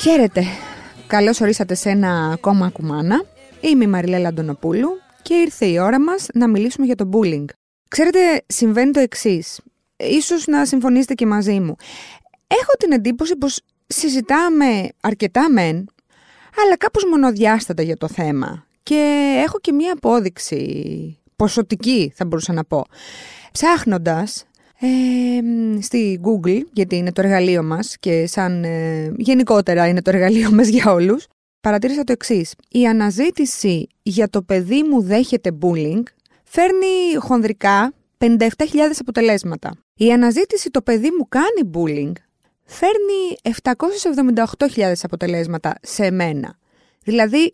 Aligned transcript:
Χαίρετε. 0.00 0.44
Καλώς 1.06 1.40
ορίσατε 1.40 1.74
σε 1.74 1.90
ένα 1.90 2.30
ακόμα 2.32 2.70
κουμάνα. 2.70 3.24
Είμαι 3.60 3.84
η 3.84 3.86
Μαριλέλα 3.86 4.28
Αντωνοπούλου 4.28 4.88
και 5.22 5.34
ήρθε 5.34 5.66
η 5.66 5.78
ώρα 5.78 6.00
μας 6.00 6.26
να 6.34 6.48
μιλήσουμε 6.48 6.86
για 6.86 6.94
το 6.94 7.08
bullying. 7.12 7.44
Ξέρετε, 7.88 8.18
συμβαίνει 8.46 8.90
το 8.90 9.00
εξής. 9.00 9.60
Ίσως 9.96 10.46
να 10.46 10.64
συμφωνήσετε 10.64 11.14
και 11.14 11.26
μαζί 11.26 11.60
μου. 11.60 11.76
Έχω 12.46 12.72
την 12.78 12.92
εντύπωση 12.92 13.36
πως 13.36 13.60
συζητάμε 13.86 14.88
αρκετά 15.00 15.50
μεν, 15.50 15.88
αλλά 16.64 16.76
κάπως 16.76 17.04
μονοδιάστατα 17.04 17.82
για 17.82 17.96
το 17.96 18.08
θέμα. 18.08 18.66
Και 18.82 19.32
έχω 19.44 19.58
και 19.60 19.72
μία 19.72 19.92
απόδειξη 19.92 21.18
ποσοτική, 21.36 22.12
θα 22.14 22.24
μπορούσα 22.24 22.52
να 22.52 22.64
πω. 22.64 22.84
Ψάχνοντας 23.52 24.44
ε, 24.80 25.80
στη 25.80 26.20
Google, 26.22 26.60
γιατί 26.72 26.96
είναι 26.96 27.12
το 27.12 27.20
εργαλείο 27.20 27.62
μας 27.62 27.96
και 28.00 28.26
σαν 28.26 28.64
ε, 28.64 29.12
γενικότερα 29.16 29.88
είναι 29.88 30.02
το 30.02 30.10
εργαλείο 30.10 30.50
μας 30.52 30.68
για 30.68 30.92
όλους, 30.92 31.26
παρατήρησα 31.60 32.04
το 32.04 32.12
εξής. 32.12 32.54
Η 32.68 32.86
αναζήτηση 32.86 33.86
για 34.02 34.28
το 34.28 34.42
παιδί 34.42 34.82
μου 34.82 35.02
δέχεται 35.02 35.50
bullying 35.62 36.02
φέρνει 36.44 37.14
χονδρικά 37.18 37.92
57.000 38.18 38.46
αποτελέσματα. 39.00 39.70
Η 39.94 40.12
αναζήτηση 40.12 40.70
το 40.70 40.82
παιδί 40.82 41.10
μου 41.18 41.28
κάνει 41.28 41.70
bullying 41.74 42.12
φέρνει 42.64 43.54
778.000 44.76 44.92
αποτελέσματα 45.02 45.74
σε 45.82 46.10
μένα. 46.10 46.58
Δηλαδή 47.04 47.52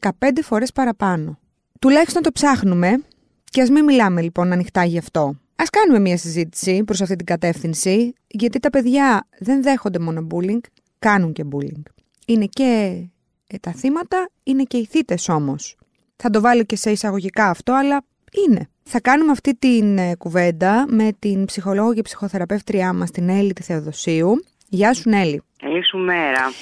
15 0.00 0.08
φορές 0.42 0.72
παραπάνω. 0.72 1.38
Τουλάχιστον 1.80 2.22
το 2.22 2.32
ψάχνουμε 2.32 3.02
και 3.44 3.62
ας 3.62 3.70
μην 3.70 3.84
μιλάμε 3.84 4.20
λοιπόν 4.22 4.52
ανοιχτά 4.52 4.84
γι' 4.84 4.98
αυτό. 4.98 5.36
Α 5.62 5.64
κάνουμε 5.70 5.98
μια 5.98 6.16
συζήτηση 6.16 6.84
προς 6.84 7.00
αυτή 7.00 7.16
την 7.16 7.26
κατεύθυνση, 7.26 8.12
γιατί 8.26 8.58
τα 8.58 8.70
παιδιά 8.70 9.26
δεν 9.38 9.62
δέχονται 9.62 9.98
μόνο 9.98 10.26
bullying, 10.30 10.60
κάνουν 10.98 11.32
και 11.32 11.44
bullying. 11.52 11.82
Είναι 12.26 12.44
και 12.44 13.02
ε, 13.46 13.58
τα 13.58 13.72
θύματα, 13.72 14.28
είναι 14.44 14.62
και 14.62 14.76
οι 14.76 14.86
θύτες 14.86 15.28
όμως. 15.28 15.76
Θα 16.16 16.30
το 16.30 16.40
βάλω 16.40 16.64
και 16.64 16.76
σε 16.76 16.90
εισαγωγικά 16.90 17.48
αυτό, 17.48 17.72
αλλά 17.72 18.04
είναι. 18.46 18.68
Θα 18.82 19.00
κάνουμε 19.00 19.30
αυτή 19.30 19.54
την 19.54 19.98
ε, 19.98 20.14
κουβέντα 20.14 20.86
με 20.88 21.12
την 21.18 21.44
ψυχολόγο 21.44 21.94
και 21.94 22.02
ψυχοθεραπεύτριά 22.02 22.92
μας, 22.92 23.10
την 23.10 23.28
Έλλη 23.28 23.52
τη 23.52 23.62
Θεοδοσίου. 23.62 24.44
Γεια 24.68 24.94
σου 24.94 25.10
Έλλη. 25.10 25.42
Καλή 25.58 25.84
σου 25.84 25.98
μέρα. 25.98 26.52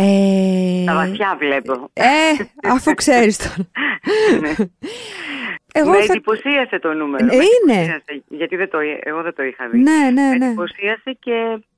Ε... 0.00 0.84
Τα 0.84 0.94
βαθιά 0.94 1.36
βλέπω. 1.38 1.90
Ε, 1.92 2.08
αφού 2.68 2.94
ξέρεις 2.94 3.36
τον. 3.36 3.70
Ναι. 4.40 4.54
Εγώ 5.72 5.90
με 5.90 5.96
θα... 5.96 6.12
εντυπωσίασε 6.12 6.78
το 6.78 6.92
νούμερο. 6.92 7.26
Ε, 7.26 7.36
είναι. 7.36 8.02
Γιατί 8.28 8.56
δεν 8.56 8.70
το, 8.70 8.78
εγώ 9.00 9.22
δεν 9.22 9.34
το 9.34 9.42
είχα 9.42 9.68
δει. 9.68 9.78
Ναι, 9.78 10.10
ναι, 10.12 10.28
ναι. 10.28 10.36
Με 10.38 10.46
εντυπωσίασε 10.46 11.16
και 11.20 11.32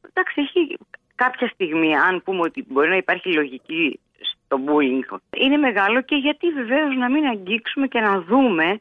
εντάξει, 0.08 0.40
έχει 0.40 0.78
κάποια 1.14 1.48
στιγμή, 1.48 1.96
αν 1.96 2.22
πούμε 2.22 2.40
ότι 2.40 2.64
μπορεί 2.68 2.88
να 2.88 2.96
υπάρχει 2.96 3.32
λογική 3.32 4.00
στο 4.20 4.60
bullying, 4.66 5.18
είναι 5.36 5.56
μεγάλο 5.56 6.00
και 6.00 6.16
γιατί 6.16 6.50
βεβαίως 6.50 6.96
να 6.96 7.10
μην 7.10 7.26
αγγίξουμε 7.26 7.86
και 7.86 8.00
να 8.00 8.20
δούμε 8.20 8.80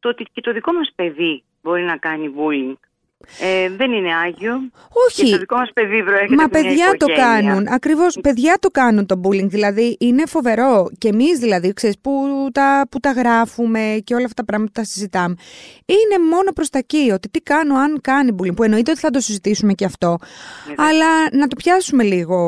το 0.00 0.08
ότι 0.08 0.26
και 0.32 0.40
το 0.40 0.52
δικό 0.52 0.72
μας 0.72 0.92
παιδί 0.94 1.42
μπορεί 1.62 1.82
να 1.82 1.96
κάνει 1.96 2.34
bullying. 2.36 2.74
Ε, 3.40 3.70
δεν 3.70 3.92
είναι 3.92 4.14
άγιο. 4.14 4.54
Όχι. 5.06 5.24
Και 5.24 5.30
το 5.30 5.38
δικό 5.38 5.56
μας 5.56 5.70
παιδί 5.74 6.02
προέρχεται 6.02 6.34
Μα 6.34 6.44
από 6.44 6.58
μια 6.58 6.68
παιδιά 6.68 6.86
το 6.98 7.06
οικογένεια. 7.08 7.42
κάνουν. 7.42 7.66
Ακριβώς, 7.68 8.18
παιδιά 8.22 8.56
το 8.60 8.68
κάνουν 8.70 9.06
το 9.06 9.20
bullying. 9.24 9.48
Δηλαδή 9.48 9.96
είναι 10.00 10.26
φοβερό. 10.26 10.86
Και 10.98 11.08
εμείς 11.08 11.38
δηλαδή, 11.38 11.72
ξέρεις, 11.72 11.98
που 12.00 12.12
τα, 12.52 12.86
που 12.90 13.00
τα 13.00 13.10
γράφουμε 13.10 14.00
και 14.04 14.14
όλα 14.14 14.24
αυτά 14.24 14.42
τα 14.42 14.44
πράγματα 14.44 14.72
τα 14.80 14.84
συζητάμε. 14.84 15.34
Είναι 15.86 16.24
μόνο 16.24 16.52
προς 16.54 16.70
τα 16.70 16.78
εκεί. 16.78 17.10
Ότι 17.12 17.28
τι 17.28 17.40
κάνω 17.40 17.74
αν 17.74 18.00
κάνει 18.00 18.34
bullying. 18.38 18.56
Που 18.56 18.62
εννοείται 18.62 18.90
ότι 18.90 19.00
θα 19.00 19.10
το 19.10 19.20
συζητήσουμε 19.20 19.72
και 19.72 19.84
αυτό. 19.84 20.16
Ναι, 20.66 20.74
αλλά 20.76 21.06
να 21.32 21.46
το 21.46 21.56
πιάσουμε 21.56 22.02
λίγο 22.02 22.38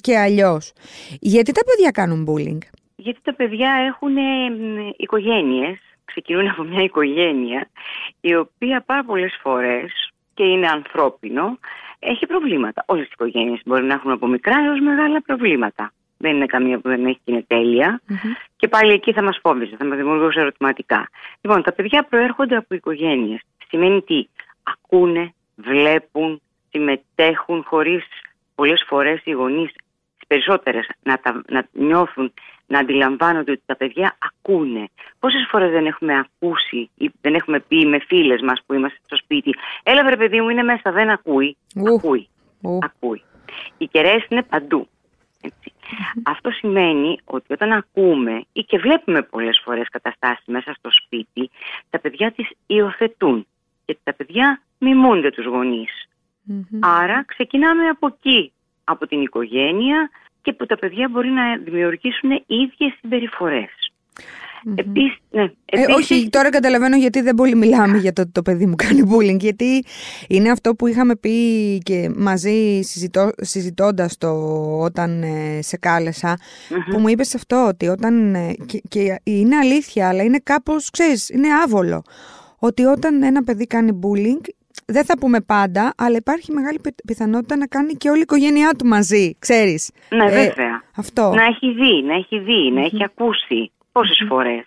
και 0.00 0.18
αλλιώς. 0.18 0.72
Γιατί 1.20 1.52
τα 1.52 1.60
παιδιά 1.64 1.90
κάνουν 1.90 2.28
bullying; 2.28 2.58
Γιατί 2.96 3.18
τα 3.22 3.34
παιδιά 3.34 3.70
έχουν 3.88 4.16
οικογένειες 4.96 5.78
ξεκινούν 6.04 6.48
από 6.48 6.62
μια 6.62 6.82
οικογένεια 6.82 7.68
η 8.20 8.34
οποία 8.34 8.82
πάρα 8.86 9.04
πολλές 9.04 9.38
φορές 9.42 10.12
και 10.34 10.44
είναι 10.44 10.66
ανθρώπινο 10.66 11.58
έχει 11.98 12.26
προβλήματα. 12.26 12.84
Όλες 12.86 13.04
οι 13.04 13.10
οικογένειες 13.12 13.60
μπορεί 13.64 13.84
να 13.84 13.94
έχουν 13.94 14.10
από 14.10 14.26
μικρά 14.26 14.64
έως 14.66 14.80
μεγάλα 14.80 15.22
προβλήματα. 15.22 15.92
Δεν 16.18 16.36
είναι 16.36 16.46
καμία 16.46 16.78
που 16.78 16.88
δεν 16.88 17.06
έχει 17.06 17.20
και 17.24 17.32
είναι 17.32 17.44
τέλεια. 17.46 18.00
Mm-hmm. 18.08 18.36
Και 18.56 18.68
πάλι 18.68 18.92
εκεί 18.92 19.12
θα 19.12 19.22
μας 19.22 19.38
φόβησε, 19.42 19.76
θα 19.78 19.84
μας 19.84 19.96
δημιουργούσε 19.96 20.40
ερωτηματικά. 20.40 21.08
Λοιπόν, 21.40 21.62
τα 21.62 21.72
παιδιά 21.72 22.02
προέρχονται 22.02 22.56
από 22.56 22.74
οικογένειες. 22.74 23.40
Σημαίνει 23.68 24.02
τι, 24.02 24.28
ακούνε, 24.62 25.34
βλέπουν, 25.56 26.40
συμμετέχουν 26.70 27.64
χωρίς 27.66 28.04
πολλές 28.54 28.84
φορές 28.86 29.20
οι 29.24 29.30
γονείς, 29.30 29.72
τις 29.72 30.26
περισσότερες, 30.26 30.88
να, 31.02 31.20
να 31.48 31.66
νιώθουν 31.72 32.32
να 32.74 32.80
αντιλαμβάνονται 32.80 33.50
ότι 33.50 33.62
τα 33.66 33.76
παιδιά 33.76 34.16
ακούνε. 34.18 34.88
Πόσες 35.18 35.46
φορές 35.50 35.70
δεν 35.70 35.86
έχουμε 35.86 36.18
ακούσει 36.18 36.90
ή 36.94 37.10
δεν 37.20 37.34
έχουμε 37.34 37.60
πει 37.60 37.86
με 37.86 37.98
φίλες 37.98 38.40
μας 38.42 38.62
που 38.66 38.74
είμαστε 38.74 38.98
στο 39.04 39.16
σπίτι, 39.16 39.54
Έλα 39.82 40.04
βρε 40.04 40.16
παιδί 40.16 40.40
μου, 40.40 40.48
είναι 40.48 40.62
μέσα, 40.62 40.92
δεν 40.92 41.10
ακούει. 41.10 41.56
Ακούει. 41.94 42.28
Ακούει. 42.82 43.22
Οι 43.78 43.86
κεραίες 43.86 44.26
είναι 44.28 44.42
παντού. 44.42 44.88
Αυτό 46.22 46.50
σημαίνει 46.50 47.18
ότι 47.24 47.52
όταν 47.52 47.72
ακούμε 47.72 48.44
ή 48.52 48.62
και 48.62 48.78
βλέπουμε 48.78 49.22
πολλές 49.22 49.60
φορές 49.64 49.88
καταστάσεις 49.88 50.44
μέσα 50.46 50.72
στο 50.78 50.90
σπίτι, 50.90 51.50
τα 51.90 51.98
παιδιά 52.00 52.32
τις 52.32 52.48
υιοθετούν 52.66 53.46
και 53.84 53.96
τα 54.02 54.12
παιδιά 54.14 54.60
μιμούνται 54.78 55.30
τους 55.30 55.44
γονείς. 55.44 56.08
Άρα 56.80 57.24
ξεκινάμε 57.26 57.88
από 57.88 58.06
εκεί, 58.06 58.52
από 58.84 59.06
την 59.06 59.20
οικογένεια, 59.22 60.10
και 60.44 60.52
που 60.52 60.66
τα 60.66 60.78
παιδιά 60.78 61.08
μπορεί 61.10 61.28
να 61.28 61.56
δημιουργήσουν 61.64 62.30
ίδιες 62.46 62.92
συμπεριφορές. 63.00 63.70
Mm-hmm. 64.66 64.78
Επίσης, 64.78 65.18
ναι, 65.30 65.42
ε, 65.64 65.92
όχι, 65.92 66.28
τώρα 66.30 66.50
καταλαβαίνω 66.50 66.96
γιατί 66.96 67.20
δεν 67.20 67.34
πολύ 67.34 67.54
μιλάμε 67.56 67.98
για 67.98 68.12
το 68.12 68.22
ότι 68.22 68.30
το 68.30 68.42
παιδί 68.42 68.66
μου 68.66 68.74
κάνει 68.76 69.02
bullying. 69.10 69.38
Γιατί 69.38 69.84
είναι 70.28 70.50
αυτό 70.50 70.74
που 70.74 70.86
είχαμε 70.86 71.16
πει 71.16 71.78
και 71.78 72.10
μαζί 72.16 72.80
συζητώ, 72.82 73.30
συζητώντας 73.36 74.18
το 74.18 74.30
όταν 74.80 75.22
ε, 75.22 75.62
σε 75.62 75.76
καλεσα 75.76 76.38
που 76.90 76.98
μου 76.98 77.08
είπες 77.08 77.34
αυτό 77.34 77.66
ότι 77.68 77.86
όταν, 77.88 78.34
ε, 78.34 78.54
και, 78.66 78.82
και, 78.88 79.20
είναι 79.22 79.56
αλήθεια 79.56 80.08
αλλά 80.08 80.22
είναι 80.22 80.38
κάπως, 80.42 80.90
ξέρεις, 80.90 81.28
είναι 81.28 81.48
άβολο. 81.64 82.02
Ότι 82.58 82.84
όταν 82.84 83.22
ένα 83.22 83.42
παιδί 83.42 83.66
κάνει 83.66 83.98
bullying 84.02 84.48
δεν 84.86 85.04
θα 85.04 85.18
πούμε 85.18 85.40
πάντα, 85.40 85.94
αλλά 85.96 86.16
υπάρχει 86.16 86.52
μεγάλη 86.52 86.80
πιθανότητα 87.06 87.56
να 87.56 87.66
κάνει 87.66 87.92
και 87.92 88.08
όλη 88.08 88.18
η 88.18 88.22
οικογένειά 88.22 88.74
του 88.78 88.86
μαζί, 88.86 89.36
ξέρεις. 89.38 89.92
Ναι, 90.08 90.24
ε, 90.24 90.28
βέβαια. 90.28 90.82
Αυτό. 90.96 91.32
Να 91.34 91.44
έχει 91.44 91.72
δει, 91.72 92.02
να 92.02 92.14
έχει 92.14 92.38
δει, 92.38 92.70
να 92.72 92.80
έχει 92.80 93.04
ακούσει 93.04 93.72
πόσες 93.92 94.24
φορές. 94.28 94.64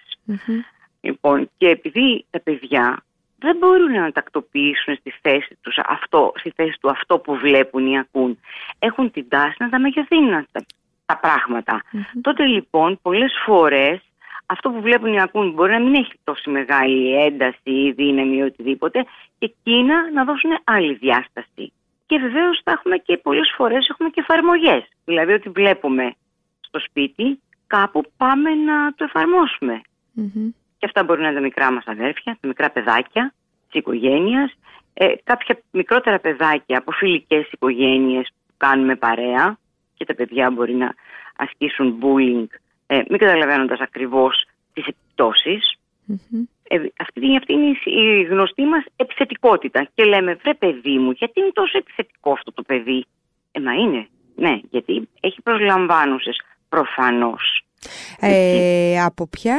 Λοιπόν, 1.01 1.50
και 1.57 1.67
επειδή 1.67 2.25
τα 2.29 2.39
παιδιά 2.39 3.03
δεν 3.39 3.57
μπορούν 3.57 3.91
να 3.91 4.11
τακτοποιήσουν 4.11 4.95
στη 4.95 5.13
θέση, 5.22 5.57
τους 5.61 5.78
αυτό, 5.88 6.31
στη 6.35 6.51
θέση 6.55 6.78
του 6.81 6.89
αυτό 6.89 7.19
που 7.19 7.35
βλέπουν 7.35 7.88
ή 7.88 7.99
ακούν. 7.99 8.39
Έχουν 8.79 9.11
την 9.11 9.29
τάση 9.29 9.55
να 9.59 9.69
τα 9.69 9.79
μεγεθύνουν 9.79 10.47
τα, 10.51 10.66
τα 11.05 11.17
πράγματα. 11.17 11.81
Τότε 12.22 12.45
λοιπόν 12.45 12.99
πολλές 13.01 13.34
φορές 13.45 14.01
αυτό 14.47 14.69
που 14.69 14.81
βλέπουν 14.81 15.13
ή 15.13 15.22
ακούν 15.22 15.52
μπορεί 15.52 15.72
να 15.72 15.80
μην 15.80 15.94
έχει 15.94 16.13
τόσο 16.24 16.52
μεγάλη 16.52 17.24
ένταση 17.24 17.69
ή 17.72 17.91
δύναμη 17.91 18.38
ή 18.38 18.41
οτιδήποτε 18.41 19.06
και 19.40 19.53
εκείνα 19.56 20.12
να 20.12 20.24
δώσουν 20.24 20.52
άλλη 20.63 20.94
διάσταση. 20.94 21.72
Και 22.05 22.17
βεβαίως 22.17 22.61
θα 22.64 22.72
έχουμε 22.72 22.97
και 22.97 23.17
πολλές 23.17 23.53
φορές 23.55 23.90
έχουμε 23.90 24.09
και 24.09 24.20
εφαρμογές. 24.20 24.88
Δηλαδή 25.05 25.34
ότι 25.34 25.49
βλέπουμε 25.49 26.14
στο 26.59 26.79
σπίτι, 26.79 27.40
κάπου 27.67 28.03
πάμε 28.17 28.49
να 28.55 28.94
το 28.94 29.03
εφαρμόσουμε. 29.03 29.82
Και 30.78 30.85
αυτά 30.85 31.03
μπορεί 31.03 31.22
να 31.22 31.28
είναι 31.28 31.35
τα 31.35 31.41
μικρά 31.41 31.72
μας 31.72 31.84
αδέρφια, 31.85 32.38
τα 32.41 32.47
μικρά 32.47 32.70
παιδάκια 32.72 33.34
της 33.70 33.79
οικογένειας, 33.79 34.53
ε, 34.94 35.14
κάποια 35.23 35.59
μικρότερα 35.72 36.20
παιδάκια 36.20 36.78
από 36.78 36.91
φιλικές 36.91 37.52
οικογένειες 37.52 38.28
που 38.47 38.53
κάνουμε 38.58 38.96
παρέα 38.96 39.58
και 39.94 40.05
τα 40.05 40.16
παιδιά 40.16 40.52
μπορεί 40.52 40.73
να 40.73 40.94
ασκήσουν 41.35 41.99
bullying 42.02 42.47
ε, 42.87 43.01
μην 43.09 43.17
καταλαβαίνοντας 43.17 43.79
ακριβώς 43.79 44.45
τις 44.73 44.85
επιπτώσεις. 44.85 45.75
Ε, 46.67 46.75
αυτή, 46.99 47.37
αυτή 47.37 47.53
είναι 47.53 47.78
η 47.84 48.23
γνωστή 48.23 48.63
μας 48.63 48.84
επιθετικότητα. 48.95 49.87
Και 49.93 50.03
λέμε, 50.03 50.35
βρε 50.43 50.53
παιδί 50.53 50.97
μου, 50.97 51.11
γιατί 51.11 51.39
είναι 51.39 51.51
τόσο 51.53 51.78
επιθετικό 51.78 52.31
αυτό 52.31 52.51
το 52.51 52.61
παιδί; 52.61 53.05
Ε, 53.51 53.59
μα 53.59 53.73
είναι. 53.73 54.07
Ναι, 54.35 54.59
γιατί 54.69 55.09
έχει 55.19 55.41
προσλαμβάνουσες 55.41 56.41
προφανώς. 56.69 57.61
Ε, 58.19 59.01
από 59.03 59.28
ποια 59.28 59.57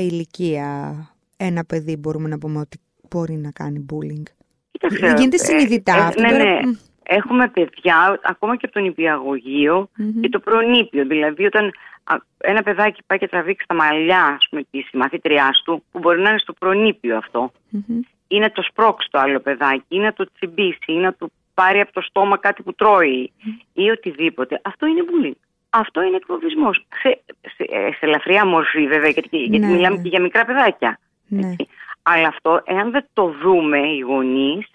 ηλικία 0.00 0.94
ένα 1.36 1.64
παιδί 1.64 1.96
μπορούμε 1.96 2.28
να 2.28 2.38
πούμε 2.38 2.58
ότι 2.58 2.80
μπορεί 3.10 3.34
να 3.34 3.50
κάνει 3.50 3.86
bullying; 3.92 4.22
Κοίταξε, 4.70 5.14
Γίνεται 5.16 5.36
συνειδητά. 5.36 6.12
Ε, 6.16 6.20
ναι, 6.20 6.36
ναι. 6.36 6.60
Έχουμε 7.08 7.48
παιδιά, 7.48 8.20
ακόμα 8.22 8.56
και 8.56 8.66
από 8.66 8.74
τον 8.74 8.84
υπηαγωγειο 8.84 9.88
και 10.20 10.28
το 10.28 10.38
προνήπιο. 10.38 11.06
Δηλαδή, 11.06 11.44
όταν 11.44 11.72
ένα 12.38 12.62
παιδάκι 12.62 13.02
πάει 13.06 13.18
και 13.18 13.28
τραβήξει 13.28 13.66
τα 13.68 13.74
μαλλιά 13.74 14.24
ας 14.24 14.46
πούμε, 14.50 14.62
της 14.70 14.88
μαθήτριά 14.92 15.50
του, 15.64 15.84
που 15.92 15.98
μπορεί 15.98 16.20
να 16.20 16.28
είναι 16.28 16.38
στο 16.38 16.52
προνήπιο 16.52 17.16
αυτό, 17.16 17.52
ή 18.28 18.38
να 18.38 18.50
το 18.50 18.62
σπρώξει 18.62 19.08
το 19.10 19.18
άλλο 19.18 19.40
παιδάκι, 19.40 19.84
ή 19.88 19.98
να 19.98 20.12
το 20.12 20.26
τσιμπήσει, 20.34 20.78
ή 20.86 20.96
να 20.96 21.12
του 21.12 21.32
πάρει 21.54 21.80
από 21.80 21.92
το 21.92 22.00
στόμα 22.00 22.36
κάτι 22.38 22.62
που 22.62 22.74
τρώει, 22.74 23.32
ή 23.72 23.90
οτιδήποτε. 23.90 24.60
Αυτό 24.64 24.86
είναι 24.86 25.02
bullying. 25.10 25.38
αυτό 25.70 26.02
είναι 26.02 26.16
εκφοβισμός. 26.16 26.86
Σε, 27.02 27.20
σε, 27.40 27.64
σε, 27.98 28.06
ελαφριά 28.06 28.46
μορφή 28.46 28.86
βέβαια, 28.86 29.10
γιατί, 29.10 29.36
γιατί 29.36 29.66
Ναι, 29.66 29.72
μιλάμε 29.72 29.96
ναι. 29.96 30.02
και 30.02 30.08
για 30.08 30.20
μικρά 30.20 30.44
παιδάκια. 30.44 30.98
Ναι. 31.26 31.46
έτσι. 31.46 31.68
Αλλά 32.02 32.28
αυτό, 32.28 32.62
εάν 32.64 32.90
δεν 32.90 33.06
το 33.12 33.34
δούμε 33.42 33.78
οι 33.78 33.98
γονείς, 33.98 34.66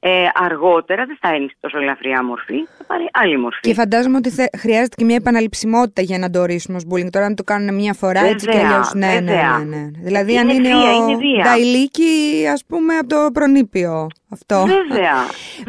ε, 0.00 0.24
αργότερα 0.34 1.06
δεν 1.06 1.18
θα 1.20 1.34
είναι 1.34 1.46
σε 1.48 1.56
τόσο 1.60 1.78
ελαφριά 1.78 2.24
μορφή, 2.24 2.54
θα 2.78 2.84
πάρει 2.86 3.08
άλλη 3.12 3.38
μορφή. 3.38 3.60
Και 3.60 3.74
φαντάζομαι 3.74 4.16
ότι 4.16 4.30
θε- 4.30 4.56
χρειάζεται 4.56 4.94
και 4.96 5.04
μια 5.04 5.16
επαναληψιμότητα 5.16 6.02
για 6.02 6.18
να 6.18 6.30
το 6.30 6.40
ορίσουμε 6.40 6.76
ως 6.76 6.84
bullying. 6.90 7.10
Τώρα, 7.10 7.26
αν 7.26 7.34
το 7.34 7.42
κάνουν 7.44 7.74
μια 7.74 7.92
φορά 7.94 8.20
έτσι 8.24 8.46
και 8.46 8.52
Βέβαια, 8.52 8.68
αλλιώς. 8.70 8.92
Ναι, 8.94 9.06
ναι, 9.06 9.20
βέβαια. 9.20 9.58
ναι, 9.58 9.76
ναι. 9.76 9.90
Δηλαδή, 10.02 10.36
αν 10.38 10.48
Είναι 10.48 10.54
είναι 10.68 10.68
βία, 10.78 10.96
ο 10.96 11.08
είναι 11.08 11.16
βία. 11.16 11.42
Νταϊλίκη, 11.44 12.44
ας 12.52 12.64
πούμε, 12.68 12.96
από 12.96 13.08
το 13.08 13.30
προνήπιο. 13.32 14.06
Αυτό. 14.32 14.64
Βέβαια, 14.66 15.14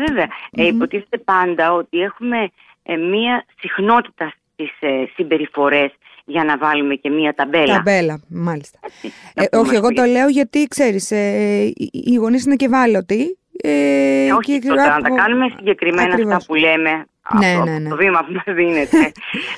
βέβαια. 0.08 0.28
Ε, 0.52 0.66
υποτίθεται 0.68 1.18
πάντα 1.18 1.74
ότι 1.74 2.00
έχουμε 2.00 2.50
ε, 2.84 2.96
μία 2.96 3.46
συχνότητα 3.60 4.34
στις 4.54 4.72
ε, 4.80 5.04
συμπεριφορές 5.16 5.92
για 6.26 6.44
να 6.44 6.58
βάλουμε 6.58 6.96
και 6.96 7.10
μία 7.10 7.34
ταμπέλα. 7.34 7.76
Ταμπέλα, 7.76 8.20
μάλιστα. 8.30 8.80
Έτσι, 8.86 9.14
να 9.36 9.44
Ε, 9.44 9.48
πούμε 9.50 9.62
όχι, 9.62 9.76
εγώ 9.76 9.86
ότι- 9.86 9.96
το 9.96 10.04
λέω 10.04 10.28
γιατί 10.28 10.66
ξέρεις, 10.68 11.12
ε, 11.12 11.62
οι- 11.76 11.90
οι 11.92 12.16
γονείς 12.16 12.46
είναι 12.46 12.56
και 12.56 12.66
ευάλωτοι. 12.66 13.34
Ε, 13.64 14.26
Ε, 14.26 14.32
όχι, 14.32 14.60
και 14.60 14.68
τότε, 14.68 14.82
να 14.82 14.88
τα 14.88 14.96
από- 15.08 15.16
κάνουμε 15.16 15.46
συγκεκριμένα 15.58 16.14
Ακριβώς. 16.14 16.34
αυτά 16.34 16.46
που 16.46 16.56
λέμε, 16.56 16.92
Ναι, 17.40 17.48
αυτό, 17.52 17.64
ναι, 17.64 17.78
ναι. 17.80 17.90
το 17.90 17.96
βήμα 17.96 18.20
που 18.26 18.32
μας 18.34 18.56
δίνεται, 18.56 19.12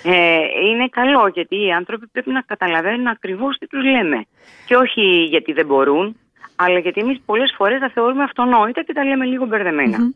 ε, 0.03 0.37
είναι 0.69 0.87
καλό 0.89 1.27
γιατί 1.33 1.65
οι 1.65 1.71
άνθρωποι 1.71 2.07
πρέπει 2.07 2.31
να 2.31 2.41
καταλαβαίνουν 2.41 3.07
ακριβώς 3.07 3.57
τι 3.57 3.67
τους 3.67 3.83
λέμε. 3.83 4.25
Και 4.65 4.75
όχι 4.75 5.01
γιατί 5.23 5.51
δεν 5.53 5.65
μπορούν, 5.65 6.15
αλλά 6.55 6.79
γιατί 6.79 7.01
εμείς 7.01 7.21
πολλές 7.25 7.53
φορές 7.57 7.79
τα 7.79 7.89
θεωρούμε 7.93 8.23
αυτονόητα 8.23 8.83
και 8.83 8.93
τα 8.93 9.03
λέμε 9.05 9.25
λίγο 9.25 9.45
μπερδεμένα. 9.45 9.97
Μμμ. 9.99 10.09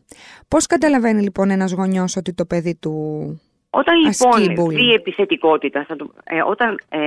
Πώς 0.48 0.66
καταλαβαίνει 0.66 1.22
λοιπόν 1.22 1.50
ένας 1.50 1.72
γονιός 1.72 2.16
ότι 2.16 2.34
το 2.34 2.44
παιδί 2.44 2.74
του... 2.80 2.92
Όταν 3.70 4.06
Ασκεί 4.06 4.40
λοιπόν 4.40 4.66
bullying; 4.66 4.74
δει 4.74 4.92
επιθετικότητα, 4.92 5.84
θα 5.88 5.96
το- 5.96 6.12
ε, 6.24 6.42
όταν 6.42 6.80
ε, 6.88 6.98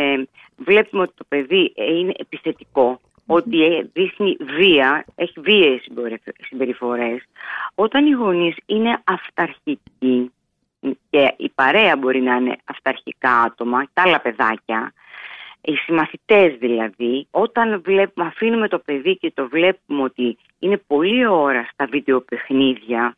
βλέπουμε 0.57 1.01
ότι 1.01 1.13
το 1.15 1.25
παιδί 1.27 1.73
ε, 1.75 1.97
είναι 1.97 2.11
επιθετικό, 2.17 2.99
ότι 3.31 3.63
ε, 3.63 3.89
δείχνει 3.93 4.37
βία, 4.57 5.05
έχει 5.15 5.39
βίαιες 5.39 5.81
συμπεριφ- 5.81 6.45
συμπεριφορές, 6.47 7.23
όταν 7.75 8.05
οι 8.05 8.11
γονείς 8.11 8.55
είναι 8.65 9.01
αυταρχικοί 9.03 10.31
και 11.09 11.33
η 11.37 11.49
παρέα 11.55 11.97
μπορεί 11.97 12.21
να 12.21 12.35
είναι 12.35 12.57
αυταρχικά 12.65 13.41
άτομα, 13.41 13.83
τα 13.93 14.01
άλλα 14.01 14.21
παιδάκια, 14.21 14.93
οι 15.61 15.75
συμμαθητές 15.75 16.55
δηλαδή, 16.59 17.27
όταν 17.31 17.81
βλέπουμε, 17.81 18.27
αφήνουμε 18.27 18.67
το 18.67 18.79
παιδί 18.79 19.17
και 19.17 19.31
το 19.35 19.47
βλέπουμε 19.47 20.03
ότι 20.03 20.37
είναι 20.59 20.77
πολλή 20.87 21.27
ώρα 21.27 21.67
στα 21.73 21.85
βιντεοπαιχνίδια 21.85 23.15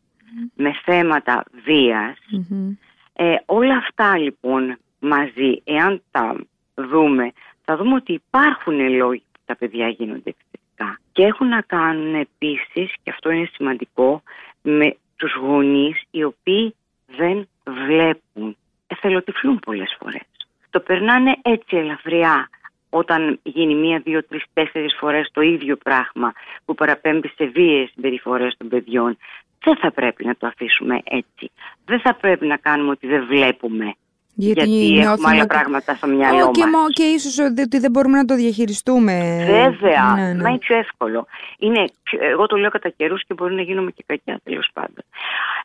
με 0.54 0.72
θέματα 0.84 1.44
βίας, 1.64 2.16
Μμμ. 2.30 2.70
ε, 3.12 3.36
όλα 3.46 3.76
αυτά 3.76 4.18
λοιπόν 4.18 4.78
μαζί, 4.98 5.60
εάν 5.64 6.02
τα 6.10 6.36
δούμε, 6.74 7.32
θα 7.64 7.76
δούμε 7.76 7.94
ότι 7.94 8.12
υπάρχουν 8.12 8.88
λόγοι 8.88 9.22
που 9.31 9.31
τα 9.52 9.58
παιδιά 9.58 9.88
γίνονται 9.88 10.30
επιθετικά. 10.30 11.00
Και 11.12 11.22
έχουν 11.22 11.48
να 11.48 11.60
κάνουν 11.60 12.14
επίσης, 12.14 12.92
και 13.02 13.10
αυτό 13.10 13.30
είναι 13.30 13.48
σημαντικό, 13.52 14.22
με 14.62 14.96
τους 15.16 15.34
γονείς 15.34 16.02
οι 16.10 16.24
οποίοι 16.24 16.74
δεν 17.06 17.48
βλέπουν. 17.64 18.56
Εθελοτυφλούν 18.86 19.58
πολλές 19.58 19.96
φορές. 19.98 20.26
Το 20.70 20.80
περνάνε 20.80 21.36
έτσι 21.42 21.76
ελαφριά 21.76 22.48
όταν 22.90 23.40
γίνει 23.42 23.74
μία, 23.74 23.98
δύο, 23.98 24.24
τρεις, 24.24 24.44
τέσσερις 24.52 24.96
φορές 24.98 25.30
το 25.32 25.40
ίδιο 25.40 25.76
πράγμα 25.76 26.32
που 26.64 26.74
παραπέμπει 26.74 27.28
σε 27.28 27.44
βίαιες 27.44 27.90
συμπεριφορές 27.94 28.54
των 28.56 28.68
παιδιών. 28.68 29.16
Δεν 29.64 29.76
θα 29.76 29.90
πρέπει 29.90 30.24
να 30.24 30.34
το 30.36 30.46
αφήσουμε 30.46 31.00
έτσι. 31.04 31.50
Δεν 31.84 32.00
θα 32.00 32.14
πρέπει 32.14 32.46
να 32.46 32.56
κάνουμε 32.56 32.90
ότι 32.90 33.06
δεν 33.06 33.26
βλέπουμε. 33.26 33.94
Γιατί, 34.34 34.68
νιώθουμε 34.70 35.02
έχουμε 35.02 35.28
άλλα 35.30 35.38
ότι- 35.42 35.46
πράγματα 35.48 35.94
στο 35.94 36.06
μυαλό 36.06 36.44
Ω, 36.46 36.50
και, 36.50 36.60
μας. 36.60 36.70
μο- 36.70 36.88
και 36.92 37.02
ίσως 37.02 37.38
ότι 37.38 37.62
ότι 37.62 37.78
δεν 37.78 37.90
μπορούμε 37.90 38.16
να 38.18 38.24
το 38.24 38.34
διαχειριστούμε. 38.34 39.44
Βέβαια, 39.46 40.14
Ναι, 40.16 40.32
ναι. 40.32 40.42
μα 40.42 40.48
είναι 40.48 40.58
πιο 40.58 40.76
εύκολο. 40.78 41.26
Είναι 41.58 41.84
πιο- 42.02 42.18
εγώ 42.22 42.46
το 42.46 42.56
λέω 42.56 42.70
κατά 42.70 42.88
καιρούς 42.88 43.22
και 43.26 43.34
μπορεί 43.34 43.54
να 43.54 43.62
γίνομαι 43.62 43.90
και 43.90 44.02
κακιά 44.06 44.40
τέλος 44.44 44.68
πάντων. 44.72 45.04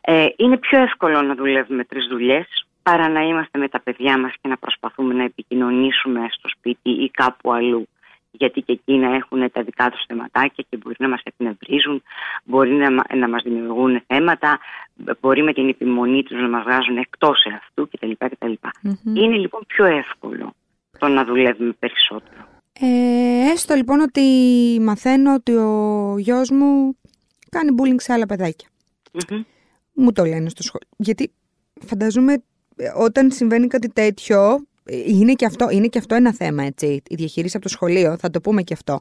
Ε, 0.01 0.25
είναι 0.37 0.57
πιο 0.57 0.81
εύκολο 0.81 1.21
να 1.21 1.35
δουλεύουμε 1.35 1.83
τρεις 1.83 2.07
δουλειές 2.11 2.45
παρά 2.83 3.09
να 3.09 3.21
είμαστε 3.21 3.57
με 3.59 3.67
τα 3.67 3.79
παιδιά 3.79 4.19
μας 4.19 4.31
και 4.41 4.47
να 4.47 4.57
προσπαθούμε 4.57 5.13
να 5.13 5.23
επικοινωνήσουμε 5.23 6.27
στο 6.31 6.49
σπίτι 6.49 6.89
ή 6.89 7.09
κάπου 7.09 7.53
αλλού. 7.53 7.87
Γιατί 8.37 8.61
και 8.61 8.71
εκείνα 8.71 9.15
έχουν 9.15 9.51
τα 9.51 9.63
δικά 9.63 9.89
τους 9.89 10.03
θεματάκια 10.07 10.65
και 10.69 10.77
μπορεί 10.77 10.95
να 10.99 11.09
μας 11.09 11.21
εκνευρίζουν, 11.23 12.03
μπορεί 12.43 12.71
να, 12.71 12.91
μα- 12.91 13.15
να 13.15 13.29
μας 13.29 13.43
δημιουργούν 13.43 14.03
θέματα, 14.07 14.59
μπορεί 15.21 15.43
με 15.43 15.53
την 15.53 15.69
επιμονή 15.69 16.23
τους 16.23 16.41
να 16.41 16.49
μας 16.49 16.63
βγάζουν 16.63 16.97
εκτός 16.97 17.45
αυτού 17.61 17.89
κτλ. 17.89 18.11
κτλ. 18.17 18.53
Μμμ. 18.81 19.15
Είναι 19.15 19.35
λοιπόν 19.37 19.63
πιο 19.67 19.85
εύκολο 19.85 20.53
το 20.99 21.07
να 21.07 21.25
δουλεύουμε 21.25 21.71
περισσότερο. 21.79 22.45
Ε, 22.79 23.51
έστω 23.51 23.75
λοιπόν 23.75 23.99
ότι 23.99 24.21
μαθαίνω 24.81 25.33
ότι 25.33 25.55
ο 25.55 26.15
γιος 26.17 26.49
μου 26.49 26.97
κάνει 27.49 27.75
bullying 27.79 27.95
σε 28.01 28.13
άλλα 28.13 28.25
παιδάκια. 28.25 28.67
Μμμ. 29.11 29.43
Μου 29.93 30.11
το 30.11 30.23
λένε 30.25 30.49
στο 30.49 30.63
σχολείο. 30.63 30.87
Γιατί 30.97 31.31
φανταζόμαι 31.85 32.33
ε, 32.75 32.85
όταν 32.97 33.31
συμβαίνει 33.31 33.67
κάτι 33.67 33.89
τέτοιο, 33.89 34.53
ε, 34.53 34.57
είναι 35.07 35.33
και, 35.33 35.45
αυτό, 35.45 35.69
είναι 35.69 35.87
και 35.87 35.97
αυτό 35.97 36.15
ένα 36.15 36.33
θέμα, 36.33 36.63
έτσι. 36.63 37.01
Η 37.09 37.15
διαχείριση 37.15 37.57
από 37.57 37.65
το 37.65 37.71
σχολείο, 37.71 38.17
θα 38.17 38.29
το 38.29 38.41
πούμε 38.41 38.61
και 38.61 38.73
αυτό. 38.73 38.97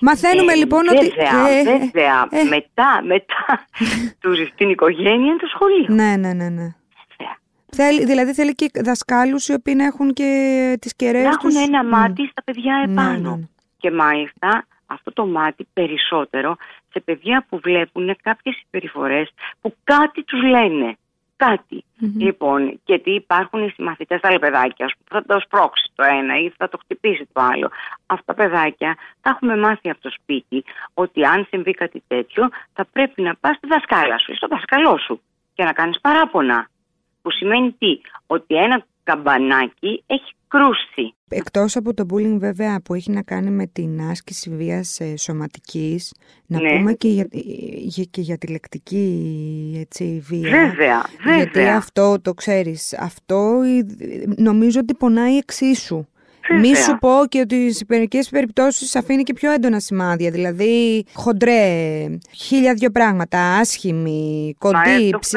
Μαθαίνουμε 0.00 0.52
Ε, 0.52 0.56
λοιπόν 0.56 0.80
βέβαια, 0.88 1.44
ότι. 1.44 1.52
ε, 1.54 1.58
ε, 1.74 1.78
Βέβαια, 1.78 2.28
ε. 2.30 2.42
μετά, 2.48 3.02
μετά 3.06 3.66
του 4.20 4.46
στην 4.52 4.70
οικογένεια 4.70 5.10
είναι 5.26 5.36
το 5.36 5.46
σχολείο. 5.54 5.86
Ναι, 5.88 6.16
ναι, 6.16 6.32
ναι, 6.32 6.48
ναι. 6.48 6.74
Βέβαια. 7.18 7.38
Θέλει, 7.72 8.04
δηλαδή 8.04 8.32
θέλει 8.34 8.54
και 8.54 8.70
δασκάλους 8.74 9.48
οι 9.48 9.52
οποίοι 9.52 9.74
να 9.76 9.84
έχουν 9.84 10.12
και 10.12 10.76
τις 10.80 10.94
κεραίες 10.96 11.24
Να 11.24 11.30
έχουν 11.30 11.50
τους. 11.50 11.62
ένα 11.66 11.84
Μμ. 11.84 11.88
μάτι 11.88 12.28
στα 12.30 12.42
παιδιά 12.44 12.84
Ναι, 12.86 12.92
επάνω. 12.92 13.30
ναι, 13.30 13.36
ναι. 13.36 13.44
Και 13.78 13.90
μάλιστα 13.90 14.66
αυτό 14.86 15.12
το 15.12 15.26
μάτι 15.26 15.66
περισσότερο 15.72 16.56
σε 16.92 17.00
παιδιά 17.00 17.46
που 17.48 17.60
βλέπουν 17.62 18.16
κάποιες 18.22 18.56
συμπεριφορές 18.62 19.30
που 19.60 19.74
κάτι 19.84 20.24
τους 20.24 20.42
λένε. 20.42 20.96
Κάτι. 21.36 21.84
Μμμ. 21.98 22.18
Λοιπόν, 22.18 22.80
γιατί 22.84 23.10
υπάρχουν 23.10 23.64
οι 23.66 23.70
συμμαθητές 23.70 24.20
άλλα 24.22 24.38
παιδάκια 24.38 24.84
ας 24.86 24.92
πούμε, 24.92 25.20
που 25.22 25.28
θα 25.28 25.34
το 25.34 25.40
σπρώξει 25.44 25.90
το 25.94 26.02
ένα 26.02 26.38
ή 26.38 26.52
θα 26.56 26.68
το 26.68 26.78
χτυπήσει 26.78 27.28
το 27.32 27.40
άλλο. 27.40 27.70
Αυτά 28.06 28.34
τα 28.34 28.34
παιδάκια 28.34 28.96
τα 29.20 29.30
έχουμε 29.30 29.56
μάθει 29.56 29.90
από 29.90 30.00
το 30.00 30.10
σπίτι 30.10 30.64
ότι 30.94 31.24
αν 31.24 31.46
συμβεί 31.50 31.72
κάτι 31.72 32.02
τέτοιο 32.08 32.48
θα 32.72 32.84
πρέπει 32.92 33.22
να 33.22 33.34
πας 33.34 33.56
στη 33.56 33.66
δασκάλα 33.66 34.18
σου 34.18 34.32
ή 34.32 34.34
στο 34.34 34.46
δασκαλό 34.46 34.98
σου 34.98 35.20
και 35.54 35.64
να 35.64 35.72
κάνεις 35.72 36.00
παράπονα. 36.00 36.68
Που 37.22 37.30
σημαίνει 37.30 37.72
τι, 37.72 38.00
ότι 38.26 38.54
ένα 38.54 38.84
καμπανάκι 39.06 40.02
έχει 40.06 40.32
κρούσει. 40.48 41.14
Εκτός 41.28 41.76
από 41.76 41.94
το 41.94 42.06
bullying 42.12 42.36
βέβαια 42.38 42.80
που 42.84 42.94
έχει 42.94 43.10
να 43.10 43.22
κάνει 43.22 43.50
με 43.50 43.66
την 43.66 44.00
άσκηση 44.00 44.50
βίας 44.50 45.00
ε, 45.00 45.16
σωματικής, 45.16 46.14
να 46.46 46.60
Ναι. 46.60 46.76
πούμε 46.76 46.92
και 46.92 47.08
για, 47.08 47.26
για- 47.76 48.04
και 48.10 48.20
για 48.20 48.38
τη 48.38 48.46
λεκτική 48.46 49.76
έτσι, 49.80 50.22
βία. 50.28 50.50
Βέβαια, 50.50 51.04
Γιατί 51.36 51.50
βέβαια. 51.58 51.76
αυτό 51.76 52.20
το 52.22 52.34
ξέρεις, 52.34 52.98
αυτό 52.98 53.60
ε, 53.64 54.42
νομίζω 54.42 54.80
ότι 54.80 54.94
πονάει 54.94 55.36
εξίσου. 55.36 56.06
Βέβαια. 56.48 56.60
Μη 56.70 56.76
σου 56.76 56.96
πω 57.00 57.10
και 57.28 57.40
ότι 57.40 57.72
σε 57.72 57.84
μερικές 57.88 58.28
περιπτώσεις 58.28 58.96
αφήνει 58.96 59.22
και 59.22 59.32
πιο 59.32 59.52
έντονα 59.52 59.80
σημάδια. 59.80 60.30
Δηλαδή, 60.30 61.04
χοντρέ, 61.14 62.06
χίλια 62.34 62.74
δυο 62.74 62.90
πράγματα, 62.90 63.38
άσχημη, 63.56 64.54
Μα, 64.62 64.70
κοντή, 64.70 65.06
ε, 65.06 65.10
το 65.10 65.18
ψη... 65.18 65.36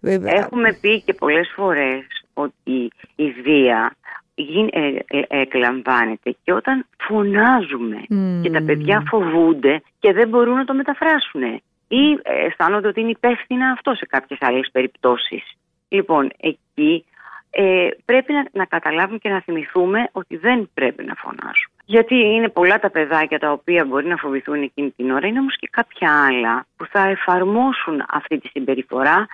έχουμε- 0.00 0.32
ε, 0.32 0.36
Έχουμε 0.36 0.72
πει 0.80 1.00
και 1.02 1.14
πολλές 1.14 1.52
φορές 1.56 2.04
ότι 2.36 2.90
η 3.16 3.30
βία 3.30 3.96
γι- 4.34 4.68
ε, 4.72 4.98
ε, 5.06 5.22
εκλαμβάνεται 5.28 6.36
και 6.44 6.52
όταν 6.52 6.86
φωνάζουμε 6.98 8.02
Μμμ. 8.08 8.42
και 8.42 8.50
τα 8.50 8.62
παιδιά 8.62 9.02
φοβούνται 9.08 9.82
και 9.98 10.12
δεν 10.12 10.28
μπορούν 10.28 10.54
να 10.56 10.64
το 10.64 10.74
μεταφράσουν 10.74 11.42
ή 11.88 12.10
ε, 12.22 12.46
αισθάνονται 12.46 12.88
ότι 12.88 13.00
είναι 13.00 13.10
υπεύθυνα 13.10 13.70
αυτό 13.70 13.94
σε 13.94 14.06
κάποιες 14.06 14.38
άλλες 14.42 14.68
περιπτώσεις. 14.72 15.42
Λοιπόν, 15.88 16.30
εκεί 16.40 17.04
ε, 17.50 17.88
πρέπει 18.04 18.32
να, 18.32 18.44
να 18.52 18.64
καταλάβουμε 18.64 19.18
και 19.18 19.28
να 19.28 19.40
θυμηθούμε 19.40 20.08
ότι 20.12 20.36
δεν 20.36 20.70
πρέπει 20.74 21.04
να 21.04 21.14
φωνάσουμε. 21.14 21.74
Γιατί 21.84 22.14
είναι 22.14 22.48
πολλά 22.48 22.78
τα 22.78 22.90
παιδάκια 22.90 23.38
τα 23.38 23.52
οποία 23.52 23.84
μπορεί 23.84 24.06
να 24.06 24.16
φοβηθούν 24.16 24.62
εκείνη 24.62 24.90
την 24.90 25.10
ώρα, 25.10 25.26
είναι 25.26 25.38
όμως 25.38 25.56
και 25.58 25.68
κάποια 25.70 26.26
άλλα 26.26 26.66
που 26.76 26.86
θα 26.86 27.08
εφαρμόσουν 27.08 28.04
αυτή 28.08 28.38
τη 28.38 28.48
συμπεριφορά 28.48 29.26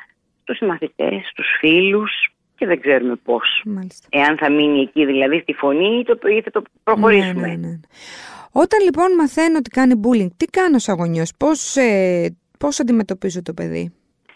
στους 0.42 0.58
μαθητές, 0.60 1.28
στους 1.30 1.46
φίλους 1.58 2.10
και 2.62 2.68
δεν 2.68 2.80
ξέρουμε 2.80 3.14
πώς. 3.24 3.62
Μάλιστα. 3.64 4.06
Εάν 4.10 4.36
θα 4.36 4.50
μείνει 4.50 4.80
εκεί 4.80 5.04
δηλαδή 5.04 5.38
στη 5.38 5.52
φωνή 5.52 5.98
ή, 5.98 6.04
το, 6.04 6.28
ή 6.28 6.40
θα 6.42 6.50
το 6.50 6.62
προχωρήσουμε. 6.84 7.46
Ναι, 7.46 7.46
ναι, 7.46 7.56
ναι. 7.56 7.80
Όταν 8.52 8.80
λοιπόν 8.84 9.14
μαθαίνω 9.14 9.56
ότι 9.58 9.70
κάνει 9.70 10.00
bullying, 10.04 10.30
τι 10.36 10.46
κάνω 10.46 10.78
σαν 10.78 10.96
γονιός, 10.96 11.32
πώς, 11.38 11.76
ε, 11.76 12.36
πώς 12.58 12.80
αντιμετωπίζω 12.80 13.42
το 13.42 13.52
παιδί; 13.52 13.92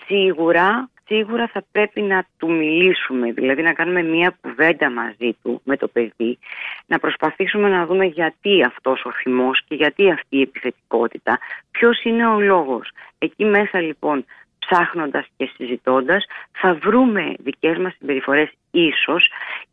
Σίγουρα, 0.07 0.91
σίγουρα 1.05 1.47
θα 1.53 1.65
πρέπει 1.73 2.01
να 2.01 2.27
του 2.37 2.51
μιλήσουμε, 2.51 3.33
δηλαδή 3.33 3.63
να 3.63 3.73
κάνουμε 3.73 4.03
μία 4.03 4.39
κουβέντα 4.41 4.91
μαζί 4.91 5.37
του 5.43 5.61
με 5.65 5.77
το 5.77 5.89
παιδί, 5.89 6.39
να 6.87 6.99
προσπαθήσουμε 6.99 7.69
να 7.69 7.87
δούμε 7.87 8.05
γιατί 8.05 8.63
αυτός 8.65 9.05
ο 9.05 9.13
θυμός 9.13 9.63
και 9.69 9.75
γιατί 9.75 10.11
αυτή 10.11 10.37
η 10.37 10.41
επιθετικότητα, 10.41 11.39
ποιος 11.71 12.05
είναι 12.05 12.27
ο 12.27 12.41
λόγος; 12.41 12.91
Εκεί 13.19 13.45
μέσα 13.45 13.81
λοιπόν 13.81 14.25
ψάχνοντας 14.69 15.27
και 15.37 15.51
συζητώντας 15.57 16.25
θα 16.53 16.75
βρούμε 16.75 17.35
δικές 17.39 17.79
μας 17.79 17.95
συμπεριφορές 17.99 18.51
ίσως 18.71 19.29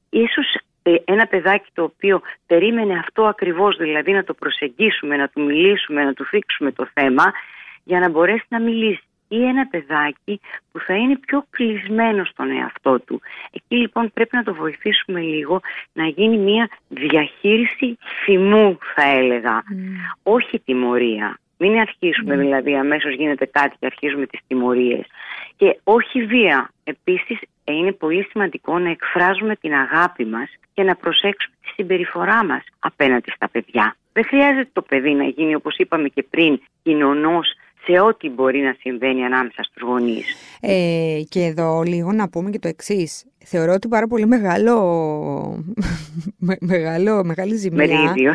ίσως 0.10 0.58
ε, 0.84 0.96
ένα 1.06 1.26
παιδάκι 1.26 1.70
το 1.74 1.84
οποίο 1.84 2.22
περίμενε 2.48 2.94
αυτό 3.00 3.24
ακριβώς, 3.24 3.78
δηλαδή 3.78 4.12
να 4.12 4.24
το 4.24 4.34
προσεγγίσουμε, 4.34 5.16
να 5.16 5.28
του 5.28 5.42
μιλήσουμε, 5.42 6.04
να 6.04 6.14
του 6.14 6.26
θίξουμε 6.26 6.72
το 6.72 6.88
θέμα 6.94 7.24
για 7.84 8.00
να 8.00 8.10
μπορέσει 8.10 8.46
να 8.48 8.60
μιλήσει 8.60 9.04
ή 9.28 9.44
ένα 9.44 9.68
παιδάκι 9.68 10.40
που 10.72 10.80
θα 10.80 10.94
είναι 10.94 11.18
πιο 11.18 11.46
κλεισμένο 11.50 12.26
στον 12.26 12.52
εαυτό 12.52 13.00
του. 13.00 13.22
Εκεί 13.52 13.76
λοιπόν 13.76 14.12
πρέπει 14.14 14.36
να 14.36 14.44
το 14.44 14.54
βοηθήσουμε 14.54 15.20
λίγο 15.20 15.60
να 15.94 16.06
γίνει 16.06 16.38
μια 16.38 16.70
διαχείριση 16.88 17.98
θυμού 18.24 18.78
θα 18.96 19.04
έλεγα, 19.04 19.62
mm. 19.62 19.76
όχι 20.24 20.60
τιμωρία. 20.60 21.38
Μην 21.58 21.78
αρχίσουμε 21.80 22.36
mm. 22.36 22.38
δηλαδή 22.38 22.76
αμέσως 22.76 23.14
γίνεται 23.16 23.46
κάτι 23.46 23.76
και 23.80 23.86
αρχίζουμε 23.86 24.26
τις 24.26 24.40
τιμωρίες. 24.48 25.06
Και 25.56 25.80
όχι 25.84 26.26
βία. 26.26 26.70
Επίσης 26.84 27.40
είναι 27.64 27.92
πολύ 27.92 28.28
σημαντικό 28.30 28.80
να 28.80 28.90
εκφράζουμε 28.90 29.56
την 29.56 29.74
αγάπη 29.74 30.26
μας 30.26 30.50
και 30.74 30.84
να 30.84 30.96
προσέξουμε 30.96 31.56
τη 31.62 31.68
συμπεριφορά 31.76 32.46
μας 32.46 32.64
απέναντι 32.80 33.32
στα 33.32 33.50
παιδιά. 33.50 33.96
Δεν 34.14 34.26
χρειάζεται 34.26 34.70
το 34.74 34.82
παιδί 34.82 35.12
να 35.12 35.24
γίνει 35.24 35.56
όπως 35.56 35.78
είπαμε 35.78 36.08
και 36.08 36.24
πριν 36.24 36.62
κοινωνός 36.84 37.48
σε 37.86 38.00
ό,τι 38.00 38.30
μπορεί 38.30 38.60
να 38.60 38.76
συμβαίνει 38.80 39.26
ανάμεσα 39.26 39.64
στους 39.64 39.82
γονείς. 39.82 40.58
Ε, 40.62 41.22
και 41.30 41.40
εδώ 41.40 41.82
λίγο 41.82 42.12
να 42.12 42.30
πούμε 42.30 42.50
και 42.50 42.60
το 42.60 42.68
εξής. 42.68 43.26
Θεωρώ 43.46 43.74
ότι 43.74 43.88
πάρα 43.88 44.08
πολύ 44.08 44.26
μεγάλο, 44.26 45.64
μεγάλο 46.60 47.24
μεγάλη 47.24 47.56
ζημιά. 47.56 47.88
Μερίδιο. 47.88 48.34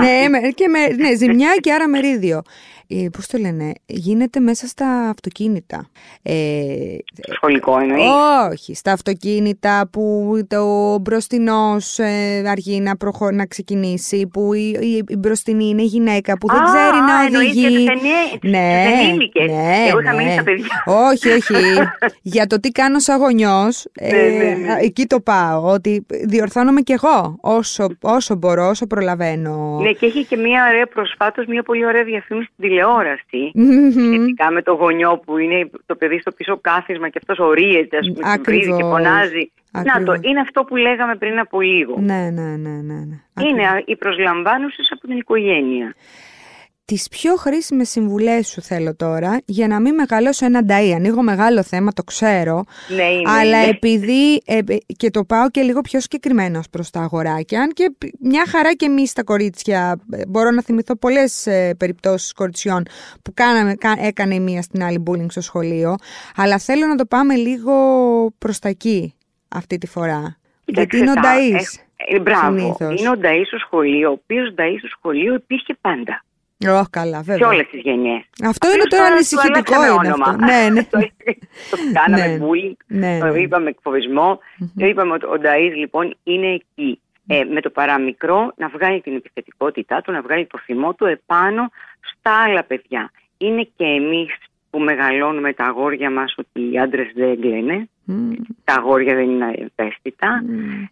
ναι, 0.00 0.50
και 0.50 0.68
με, 0.68 0.86
ναι, 0.86 1.16
ζημιά 1.16 1.56
και 1.60 1.72
άρα 1.72 1.88
μερίδιο 1.88 2.42
ε, 2.92 3.08
πώς 3.12 3.26
το 3.26 3.38
λένε, 3.38 3.72
γίνεται 3.86 4.40
μέσα 4.40 4.66
στα 4.66 4.86
αυτοκίνητα. 4.86 5.88
Ε, 6.22 6.34
Σχολικό 7.34 7.78
εννοείς; 7.80 8.02
Όχι, 8.50 8.74
στα 8.74 8.92
αυτοκίνητα 8.92 9.88
που 9.92 10.38
το 10.48 10.98
μπροστινό 10.98 11.76
ε, 11.96 12.48
αργεί 12.48 12.80
να, 12.80 12.96
προχω... 12.96 13.30
να 13.30 13.46
ξεκινήσει, 13.46 14.26
που 14.26 14.52
η, 14.54 14.76
η, 14.80 15.04
η 15.08 15.16
μπροστινή 15.16 15.64
είναι 15.68 15.82
γυναίκα 15.82 16.38
που 16.38 16.48
δεν 16.48 16.60
ξέρει 16.64 16.96
να 17.32 17.38
οδηγεί. 17.38 17.84
Ναι, 18.42 18.84
ναι, 19.44 19.88
Εγώ 19.88 20.00
είχα 20.00 20.14
μείνει 20.14 20.32
στα 20.32 20.42
παιδιά. 20.42 20.66
Όχι, 20.86 21.28
όχι. 21.28 21.54
Για 22.22 22.46
το 22.46 22.60
τι 22.60 22.70
κάνω 22.70 22.98
σαν 22.98 23.18
γονιός, 23.18 23.86
ε, 23.92 24.12
ναι, 24.12 24.44
ναι, 24.44 24.49
ναι. 24.54 24.76
εκεί 24.80 25.06
το 25.06 25.20
πάω, 25.20 25.72
ότι 25.72 26.06
διορθώνομαι 26.24 26.80
κι 26.80 26.92
εγώ 26.92 27.38
όσο, 27.40 27.86
όσο 28.00 28.34
μπορώ, 28.34 28.68
όσο 28.68 28.86
προλαβαίνω. 28.86 29.78
Ναι, 29.82 29.92
και 29.92 30.06
έχει 30.06 30.24
και 30.24 30.36
μια 30.36 30.66
ωραία 30.70 30.86
προσφάτως, 30.86 31.46
μια 31.46 31.62
πολύ 31.62 31.86
ωραία 31.86 32.04
διαφήμιση 32.04 32.50
στην 32.52 32.68
τηλεόραση 32.68 33.52
σχετικά 33.90 34.50
με 34.50 34.62
το 34.62 34.72
γονιό 34.72 35.22
που 35.24 35.38
είναι 35.38 35.70
το 35.86 35.94
παιδί 35.94 36.20
στο 36.20 36.30
πίσω 36.30 36.58
κάθισμα 36.60 37.08
και 37.08 37.18
αυτός 37.18 37.38
ορίεται 37.38 37.96
ας 37.96 38.12
πούμε 38.12 38.56
και 38.76 38.82
φωνάζει. 38.82 39.50
Να 39.72 40.02
το, 40.02 40.14
είναι 40.20 40.40
αυτό 40.40 40.64
που 40.64 40.76
λέγαμε 40.76 41.14
πριν 41.14 41.38
από 41.38 41.60
λίγο. 41.60 41.94
Ναι, 41.98 42.30
ναι, 42.32 42.56
ναι, 42.56 42.70
ναι. 42.70 42.94
ναι. 42.94 43.48
Είναι 43.48 43.82
οι 43.84 43.96
προσλαμβάνουσες 43.96 44.88
από 44.92 45.06
την 45.06 45.16
οικογένεια 45.16 45.94
τις 46.90 47.08
πιο 47.08 47.34
χρήσιμες 47.34 47.88
συμβουλές 47.88 48.48
σου 48.48 48.62
θέλω 48.62 48.96
τώρα 48.96 49.40
για 49.44 49.66
να 49.66 49.80
μην 49.80 49.94
μεγαλώσω 49.94 50.44
ένα 50.44 50.60
νταΐ. 50.68 50.92
Ανοίγω 50.94 51.22
μεγάλο 51.22 51.62
θέμα, 51.62 51.92
το 51.92 52.02
ξέρω. 52.02 52.64
Ναι, 52.96 53.02
είναι, 53.02 53.30
αλλά 53.30 53.56
επειδή 53.56 54.42
ε, 54.46 54.58
και 54.96 55.10
το 55.10 55.24
πάω 55.24 55.50
και 55.50 55.60
λίγο 55.60 55.80
πιο 55.80 56.00
συγκεκριμένος 56.00 56.68
προς 56.70 56.90
τα 56.90 57.00
αγοράκια, 57.00 57.60
αν 57.60 57.72
και 57.72 57.92
μια 58.20 58.44
χαρά 58.46 58.74
και 58.74 58.84
εμείς 58.84 59.12
τα 59.12 59.22
κορίτσια, 59.22 60.00
ε, 60.10 60.22
μπορώ 60.28 60.50
να 60.50 60.62
θυμηθώ 60.62 60.96
πολλές 60.96 61.46
ε, 61.46 61.74
περιπτώσεις 61.78 62.32
κοριτσιών 62.32 62.82
που 63.22 63.32
κάναμε, 63.34 63.74
έκανε 63.98 64.34
η 64.34 64.40
μία 64.40 64.62
στην 64.62 64.82
άλλη 64.82 65.02
bullying 65.10 65.30
στο 65.30 65.40
σχολείο, 65.40 65.96
αλλά 66.36 66.58
θέλω 66.58 66.86
να 66.86 66.94
το 66.94 67.06
πάμε 67.06 67.34
λίγο 67.34 67.72
προς 68.38 68.58
τα 68.58 68.68
εκεί 68.68 69.14
αυτή 69.48 69.78
τη 69.78 69.86
φορά. 69.86 70.36
Γιατί 70.64 70.96
είναι 70.96 71.10
ο 71.10 71.14
νταΐς. 71.14 71.80
Ε, 71.96 72.18
μπράβο. 72.20 72.76
Είναι 72.98 73.08
ο 73.08 73.18
νταΐς 73.22 73.46
στο 73.46 73.58
σχολείο, 73.58 74.08
ο 74.08 74.12
οποίος 74.12 74.54
νταΐς 74.54 74.78
στο 74.78 74.88
σχολείο 74.88 75.34
υπήρχε 75.34 75.76
πάντα. 75.80 76.24
Oh, 76.64 76.82
καλά, 76.90 77.22
βέβαια. 77.22 77.48
Σε 77.48 77.54
όλες 77.54 77.66
τις 77.70 77.80
γενιές. 77.80 78.22
Αυτό 78.44 78.68
είναι 78.72 78.84
το 78.84 78.96
ανησυχητικό. 78.96 79.84
Είναι 79.84 80.08
αυτό. 80.08 80.36
ναι, 80.44 80.68
ναι. 80.72 80.82
το 81.70 81.76
κάναμε 81.92 82.26
ναι. 82.26 82.38
bullying, 82.44 82.76
ναι, 82.86 83.18
το 83.18 83.26
ναι. 83.26 83.38
είπαμε 83.38 83.68
εκφοβισμό. 83.68 84.38
Το 84.78 84.86
είπαμε 84.86 85.12
ότι 85.12 85.24
ο 85.24 85.38
Νταΐς 85.42 85.74
λοιπόν 85.74 86.16
είναι 86.22 86.46
εκεί. 86.54 87.00
Ε, 87.26 87.44
με 87.44 87.60
το 87.60 87.70
παραμικρό 87.70 88.52
να 88.56 88.68
βγάλει 88.68 89.00
την 89.00 89.14
επιθετικότητά 89.14 90.00
του, 90.00 90.12
να 90.12 90.22
βγάλει 90.22 90.46
το 90.46 90.58
θυμό 90.58 90.94
του 90.94 91.04
επάνω 91.04 91.70
στα 92.00 92.42
άλλα 92.42 92.64
παιδιά. 92.64 93.10
Είναι 93.38 93.68
και 93.76 93.84
εμείς 93.84 94.36
που 94.70 94.78
μεγαλώνουμε 94.78 95.52
τα 95.52 95.64
αγόρια 95.64 96.10
μας 96.10 96.34
ότι 96.36 96.72
οι 96.72 96.78
άντρες 96.78 97.12
δεν 97.14 97.40
κλαίνε, 97.40 97.88
τα 98.64 98.74
αγόρια 98.74 99.14
δεν 99.14 99.30
είναι 99.30 99.68
ευαίσθητα, 99.76 100.44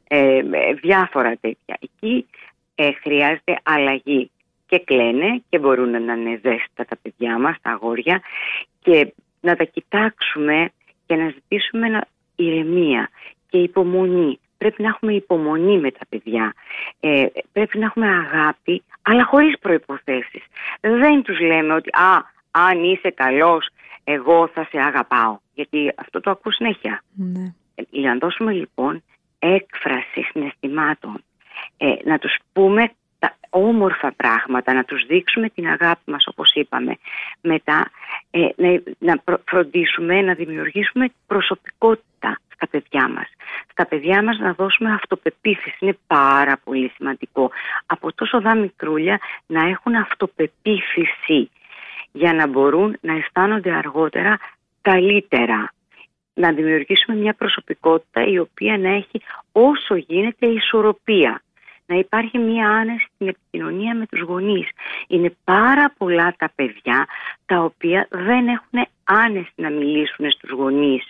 ε, 0.08 0.42
διάφορα 0.80 1.36
τέτοια. 1.40 1.78
Εκεί 1.80 2.26
ε, 2.74 2.90
χρειάζεται 3.02 3.58
αλλαγή 3.62 4.30
και 4.68 4.78
κλαίνε 4.78 5.42
και 5.48 5.58
μπορούν 5.58 6.04
να 6.04 6.12
είναι 6.12 6.40
ζέστα 6.42 6.84
τα 6.88 6.96
παιδιά 7.02 7.38
μας, 7.38 7.56
τα 7.62 7.70
αγόρια 7.70 8.22
και 8.82 9.14
να 9.40 9.56
τα 9.56 9.64
κοιτάξουμε 9.64 10.70
και 11.06 11.14
να 11.16 11.28
ζητήσουμε 11.28 12.00
ηρεμία 12.36 13.10
και 13.48 13.58
υπομονή. 13.58 14.38
Πρέπει 14.58 14.82
να 14.82 14.88
έχουμε 14.88 15.12
υπομονή 15.12 15.78
με 15.78 15.90
τα 15.90 16.06
παιδιά. 16.08 16.54
Ε, 17.00 17.26
πρέπει 17.52 17.78
να 17.78 17.84
έχουμε 17.84 18.06
αγάπη, 18.08 18.82
αλλά 19.02 19.24
χωρίς 19.24 19.58
προϋποθέσεις. 19.58 20.44
Δεν 20.80 21.22
τους 21.22 21.40
λέμε 21.40 21.74
ότι 21.74 21.90
«Α, 21.90 22.22
αν 22.50 22.84
είσαι 22.84 23.10
καλός, 23.10 23.68
εγώ 24.04 24.50
θα 24.54 24.66
σε 24.70 24.78
αγαπάω». 24.80 25.38
Γιατί 25.54 25.92
αυτό 25.96 26.20
το 26.20 26.30
ακούω 26.30 26.52
συνέχεια. 26.52 27.02
Ναι. 27.14 27.54
Ε, 27.74 27.82
για 27.90 28.12
να 28.12 28.18
δώσουμε 28.18 28.52
λοιπόν 28.52 29.02
έκφραση 29.38 30.22
συναισθημάτων, 30.30 31.24
ε, 31.76 31.94
να 32.04 32.18
τους 32.18 32.36
πούμε 32.52 32.92
τα 33.18 33.36
όμορφα 33.50 34.12
πράγματα, 34.12 34.72
να 34.72 34.84
τους 34.84 35.06
δείξουμε 35.06 35.48
την 35.48 35.68
αγάπη 35.68 36.10
μας 36.10 36.26
όπως 36.26 36.52
είπαμε. 36.54 36.98
Μετά 37.40 37.90
ε, 38.30 38.48
να, 38.56 38.80
να 38.98 39.22
φροντίσουμε 39.44 40.22
να 40.22 40.34
δημιουργήσουμε 40.34 41.08
προσωπικότητα 41.26 42.40
στα 42.54 42.66
παιδιά 42.70 43.08
μας. 43.08 43.28
Στα 43.70 43.86
παιδιά 43.86 44.22
μας 44.22 44.38
να 44.38 44.52
δώσουμε 44.52 44.92
αυτοπεποίθηση, 44.92 45.76
είναι 45.80 45.98
πάρα 46.06 46.58
πολύ 46.64 46.92
σημαντικό. 46.96 47.50
Από 47.86 48.12
τόσο 48.12 48.40
δά 48.40 48.54
μικρούλια 48.54 49.18
να 49.46 49.68
έχουν 49.68 49.94
αυτοπεποίθηση 49.94 51.50
για 52.12 52.32
να 52.34 52.46
μπορούν 52.46 52.96
να 53.00 53.16
αισθάνονται 53.16 53.72
αργότερα 53.72 54.38
καλύτερα. 54.82 55.72
Να 56.34 56.52
δημιουργήσουμε 56.52 57.16
μια 57.16 57.34
προσωπικότητα 57.34 58.26
η 58.26 58.38
οποία 58.38 58.78
να 58.78 58.88
έχει 58.88 59.20
όσο 59.52 59.96
γίνεται 59.96 60.46
ισορροπία 60.46 61.42
να 61.88 61.96
υπάρχει 61.96 62.38
μια 62.38 62.68
άνεση 62.68 63.08
στην 63.14 63.28
επικοινωνία 63.28 63.94
με 63.94 64.06
τους 64.06 64.20
γονείς. 64.20 64.68
Είναι 65.08 65.36
πάρα 65.44 65.94
πολλά 65.98 66.34
τα 66.38 66.50
παιδιά 66.54 67.06
τα 67.46 67.62
οποία 67.62 68.08
δεν 68.10 68.48
έχουν 68.48 68.88
άνεση 69.04 69.52
να 69.54 69.70
μιλήσουν 69.70 70.30
στους 70.30 70.50
γονείς. 70.50 71.04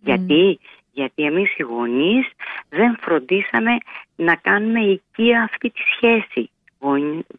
Γιατί; 0.00 0.58
Γιατί 0.92 1.22
εμείς 1.22 1.56
οι 1.56 1.62
γονείς 1.62 2.30
δεν 2.68 2.96
φροντίσαμε 3.00 3.76
να 4.16 4.34
κάνουμε 4.34 4.80
οικία 4.80 5.42
αυτή 5.42 5.70
τη 5.70 5.80
σχέση 5.96 6.50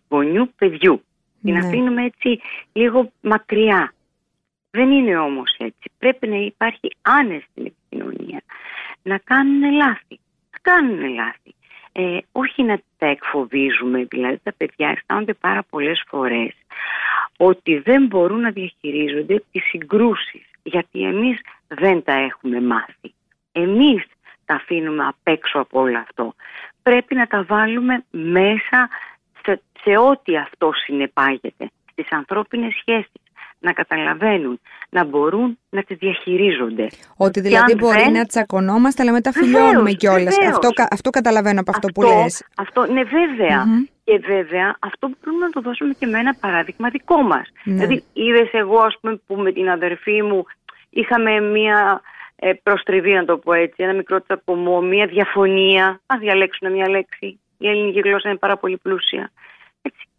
γονιού-παιδιού. 0.10 1.04
Την 1.42 1.54
ναι. 1.54 1.60
αφήνουμε 1.60 2.04
έτσι 2.06 2.42
λίγο 2.74 3.12
μακριά. 3.22 3.94
Δεν 4.72 4.92
είναι 4.92 5.18
όμως 5.18 5.56
έτσι. 5.58 5.92
Πρέπει 5.98 6.28
να 6.28 6.36
υπάρχει 6.36 6.96
άνεση 7.02 7.48
στην 7.52 7.66
επικοινωνία. 7.66 8.42
Να 9.04 9.18
κάνουν 9.18 9.72
λάθη. 9.72 10.20
Να 10.52 10.58
κάνουν 10.62 11.14
λάθη 11.14 11.56
ε, 11.98 12.18
όχι 12.32 12.64
να 12.64 12.80
τα 12.98 13.08
εκφοβίζουμε, 13.08 14.04
δηλαδή 14.10 14.40
τα 14.44 14.54
παιδιά 14.58 14.90
αισθάνονται 14.90 15.34
πάρα 15.34 15.64
πολλές 15.70 16.04
φορές 16.08 16.54
ότι 17.38 17.78
δεν 17.78 18.06
μπορούν 18.06 18.40
να 18.40 18.52
διαχειρίζονται 18.52 19.44
τις 19.52 19.64
συγκρούσεις, 19.64 20.46
γιατί 20.64 21.04
εμείς 21.04 21.40
δεν 21.68 22.04
τα 22.04 22.14
έχουμε 22.14 22.62
μάθει. 22.62 23.14
Εμείς 23.52 24.04
τα 24.46 24.56
αφήνουμε 24.56 25.06
απ' 25.06 25.28
έξω 25.28 25.60
από 25.60 25.80
όλο 25.80 25.98
αυτό. 25.98 26.34
Πρέπει 26.84 27.16
να 27.16 27.28
τα 27.28 27.44
βάλουμε 27.44 28.04
μέσα 28.12 28.90
σε, 29.46 29.62
σε 29.82 29.98
ό,τι 29.98 30.38
αυτό 30.38 30.72
συνεπάγεται, 30.74 31.72
στις 31.92 32.12
ανθρώπινες 32.12 32.74
σχέσεις 32.74 33.22
να 33.65 33.74
καταλαβαίνουν, 33.74 34.60
να 34.89 35.03
μπορούν 35.03 35.60
να 35.69 35.84
τη 35.84 35.93
διαχειρίζονται. 35.93 36.88
Ότι 37.17 37.39
δηλαδή 37.39 37.75
μπορεί 37.75 38.03
δεν... 38.03 38.12
να 38.12 38.25
τσακωνόμαστε, 38.25 39.01
αλλά 39.01 39.12
μετά 39.12 39.31
φιλιώνουμε 39.31 39.91
κιόλας. 39.91 40.38
Αυτό, 40.50 40.69
αυτό 40.89 41.10
καταλαβαίνω 41.10 41.60
από 41.60 41.72
αυτό, 41.72 41.88
αυτό 41.88 42.01
που 42.01 42.07
λες. 42.07 42.45
Αυτό, 42.55 42.86
ναι, 42.86 43.03
βεβαια 43.03 43.65
Και 44.03 44.22
βέβαια 44.27 44.75
αυτό 44.79 45.10
μπορούμε 45.10 45.45
να 45.45 45.51
το 45.51 45.62
δώσουμε 45.62 45.93
και 46.00 46.05
με 46.05 46.19
ένα 46.19 46.34
παράδειγμα 46.39 46.89
δικό 46.89 47.22
μας. 47.22 47.51
Ναι. 47.63 47.74
Δηλαδή, 47.74 48.03
είδες 48.13 48.50
εγώ, 48.51 48.79
ας 48.79 48.98
πούμε, 49.01 49.22
που 49.27 49.36
με 49.36 49.51
την 49.51 49.69
αδερφή 49.69 50.22
μου 50.22 50.45
είχαμε 50.89 51.39
μία 51.39 52.01
ε, 52.36 52.51
προστριβή, 52.63 53.13
να 53.13 53.25
το 53.25 53.38
πω 53.38 53.53
έτσι, 53.53 53.84
ένα 53.84 53.93
μικρό 53.93 54.22
τσακωμό, 54.22 54.81
μία 54.81 55.05
διαφωνία. 55.05 55.86
Α 56.05 56.15
διαλέξουν 56.19 56.72
μια 56.72 56.89
λέξη. 56.89 57.39
Η 57.57 57.67
ελληνική 57.67 58.00
γλώσσα 58.00 58.29
είναι 58.29 58.38
πάρα 58.38 58.57
πολύ 58.57 58.77
πλούσια 58.77 59.31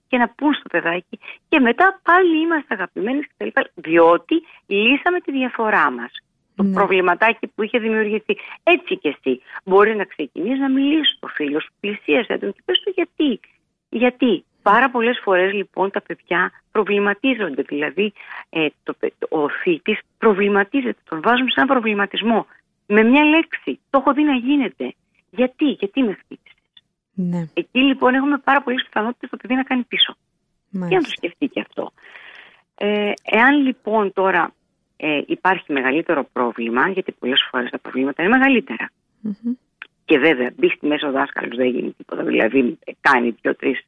και 0.09 0.19
να 0.19 0.29
πούν 0.29 0.55
στο 0.55 0.69
παιδάκι 0.69 1.19
και 1.49 1.61
μετά 1.61 2.01
πάλι 2.03 2.41
είμαστε 2.41 2.75
αγαπημένοι 2.75 3.21
κτλ. 3.21 3.49
Διότι 3.75 4.43
λύσαμε 4.67 5.21
τη 5.21 5.33
διαφορά 5.33 5.91
μας. 5.91 6.11
το 6.57 6.63
Ναι. 6.63 6.73
προβληματάκι 6.73 7.47
που 7.47 7.63
είχε 7.63 7.79
δημιουργηθεί. 7.79 8.37
Έτσι 8.63 8.97
και 8.97 9.09
εσύ 9.09 9.43
μπορεί 9.65 9.97
να 9.97 10.05
ξεκινήσεις 10.05 10.59
να 10.59 10.71
μιλήσεις 10.71 11.17
στο 11.17 11.27
φίλο 11.27 11.61
σου, 11.61 11.71
πλησίασε 11.81 12.39
τον 12.39 12.53
και 12.53 12.63
πες 12.65 12.81
του 12.81 12.93
γιατί. 12.95 13.41
Γιατί. 13.89 14.45
Πάρα 14.63 14.91
πολλές 14.91 15.21
φορές 15.23 15.53
λοιπόν 15.53 15.91
τα 15.91 16.01
παιδιά 16.01 16.53
προβληματίζονται, 16.73 17.63
δηλαδή 17.63 18.13
ε, 18.49 18.67
το, 18.83 18.93
παι- 18.99 19.13
ο 19.29 19.49
θήτης 19.49 19.99
προβληματίζεται, 20.19 21.01
τον 21.09 21.21
βάζουμε 21.23 21.51
σε 21.51 21.61
ένα 21.61 21.73
προβληματισμό. 21.73 22.47
Με 22.87 23.03
μια 23.03 23.25
λέξη, 23.25 23.81
το 23.91 23.99
έχω 23.99 24.13
δει 24.13 24.23
να 24.23 24.35
γίνεται. 24.35 24.95
Γιατί, 25.31 25.65
γιατί 25.71 26.03
με 26.03 26.13
χτύπησες. 26.13 26.46
Ναι, 27.19 27.45
Εκεί 27.55 27.79
λοιπόν 27.79 28.15
έχουμε 28.15 28.39
πάρα 28.39 28.63
πολλές 28.63 28.83
πιθανότητες 28.83 29.31
το 29.31 29.37
παιδί 29.37 29.55
να 29.55 29.63
κάνει 29.63 29.83
πίσω 29.83 30.13
και 30.71 30.79
να 30.79 30.87
το 30.89 30.95
μάλιστα. 30.95 31.15
σκεφτεί 31.17 31.47
και 31.49 31.61
αυτό. 31.61 31.93
Ε, 32.75 33.13
εάν 33.23 33.63
λοιπόν 33.63 34.13
τώρα 34.13 34.53
ε, 34.97 35.21
υπάρχει 35.27 35.73
μεγαλύτερο 35.73 36.25
πρόβλημα, 36.33 36.89
γιατί 36.89 37.13
πολλές 37.13 37.47
φορές 37.51 37.71
τα 37.71 37.79
προβλήματα 37.79 38.23
είναι 38.23 38.37
μεγαλύτερα, 38.37 38.91
Μμμ. 39.21 39.53
και 40.05 40.19
βέβαια 40.19 40.51
μπει 40.57 40.69
στη 40.69 40.87
μέση 40.87 41.07
ο 41.07 41.11
δάσκαλος 41.11 41.57
δεν 41.57 41.67
γίνει 41.67 41.93
τίποτα, 41.93 42.23
δηλαδή 42.23 42.79
ε, 42.85 42.93
κάνει 43.01 43.37
δύο-τρεις 43.41 43.85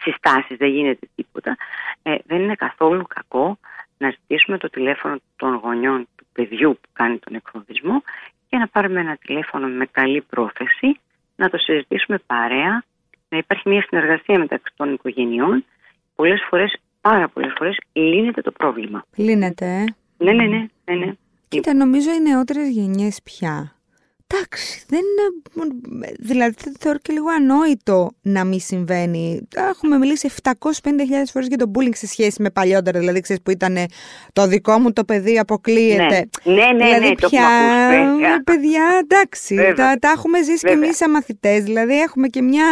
συστάσεις, 0.00 0.56
δεν 0.56 0.68
γίνεται 0.68 1.08
τίποτα, 1.14 1.56
ε, 2.02 2.14
δεν 2.26 2.40
είναι 2.40 2.54
καθόλου 2.54 3.02
κακό 3.06 3.58
να 3.98 4.10
ζητήσουμε 4.10 4.58
το 4.58 4.68
τηλέφωνο 4.70 5.16
των 5.36 5.54
γονιών 5.54 6.08
του 6.16 6.26
παιδιού 6.32 6.78
που 6.82 6.88
κάνει 6.92 7.18
τον 7.18 7.34
εκφοβισμό 7.34 8.02
και 8.48 8.56
να 8.56 8.66
πάρουμε 8.68 9.00
ένα 9.00 9.16
τηλέφωνο 9.16 9.66
με 9.68 9.86
καλή 9.86 10.20
πρόθεση, 10.22 11.00
να 11.38 11.50
το 11.50 11.58
συζητήσουμε 11.58 12.18
παρέα, 12.26 12.84
να 13.28 13.38
υπάρχει 13.38 13.68
μια 13.68 13.84
συνεργασία 13.88 14.38
μεταξύ 14.38 14.72
των 14.76 14.92
οικογενειών. 14.92 15.64
Πολλές 16.14 16.40
φορές, 16.48 16.76
πάρα 17.00 17.28
πολλές 17.28 17.52
φορές, 17.56 17.76
λύνεται 17.92 18.40
το 18.40 18.52
πρόβλημα. 18.52 19.04
Λύνεται, 19.16 19.66
ε. 19.66 19.84
Ναι, 20.24 20.32
ναι, 20.32 20.46
ναι, 20.46 20.66
ναι, 20.84 20.94
ναι. 20.94 21.12
Κοίτα, 21.48 21.74
νομίζω 21.74 22.10
οι 22.12 22.20
νεότερες 22.20 22.68
γενιές 22.68 23.20
πια. 23.22 23.72
Εντάξει, 24.34 24.82
δεν 24.88 24.98
είναι. 25.00 26.06
Δηλαδή, 26.20 26.54
το 26.54 26.70
θεωρώ 26.78 26.98
και 27.02 27.12
λίγο 27.12 27.26
ανόητο 27.28 28.10
να 28.22 28.44
μην 28.44 28.60
συμβαίνει. 28.60 29.48
Έχουμε 29.54 29.98
μιλήσει 29.98 30.28
750.000 30.42 30.52
φορές 31.32 31.48
για 31.48 31.56
το 31.56 31.70
bullying 31.74 31.94
σε 31.94 32.06
σχέση 32.06 32.42
με 32.42 32.50
παλιότερα. 32.50 32.98
Δηλαδή, 32.98 33.20
ξέρεις 33.20 33.42
που 33.42 33.50
ήταν 33.50 33.76
το 34.32 34.46
δικό 34.46 34.78
μου 34.78 34.92
το 34.92 35.04
παιδί 35.04 35.38
αποκλείεται. 35.38 36.28
Ναι, 36.44 36.54
ναι, 36.54 36.72
ναι, 36.72 36.84
δηλαδή, 36.84 37.08
ναι, 37.08 37.14
το 37.14 37.28
πια, 37.28 37.40
έχουμε 37.40 37.96
ακούσει, 37.96 38.12
βέβαια. 38.14 38.42
παιδιά, 38.42 38.82
εντάξει, 39.02 39.54
Βέβαια. 39.54 39.74
τα, 39.74 39.96
τα 39.98 40.10
έχουμε 40.16 40.42
ζήσει 40.42 40.58
και 40.58 40.68
Βέβαια. 40.68 40.84
εμείς 40.84 40.96
σαν 40.96 41.10
μαθητές. 41.10 41.62
Δηλαδή, 41.64 42.00
έχουμε 42.00 42.26
και 42.28 42.42
μια, 42.42 42.66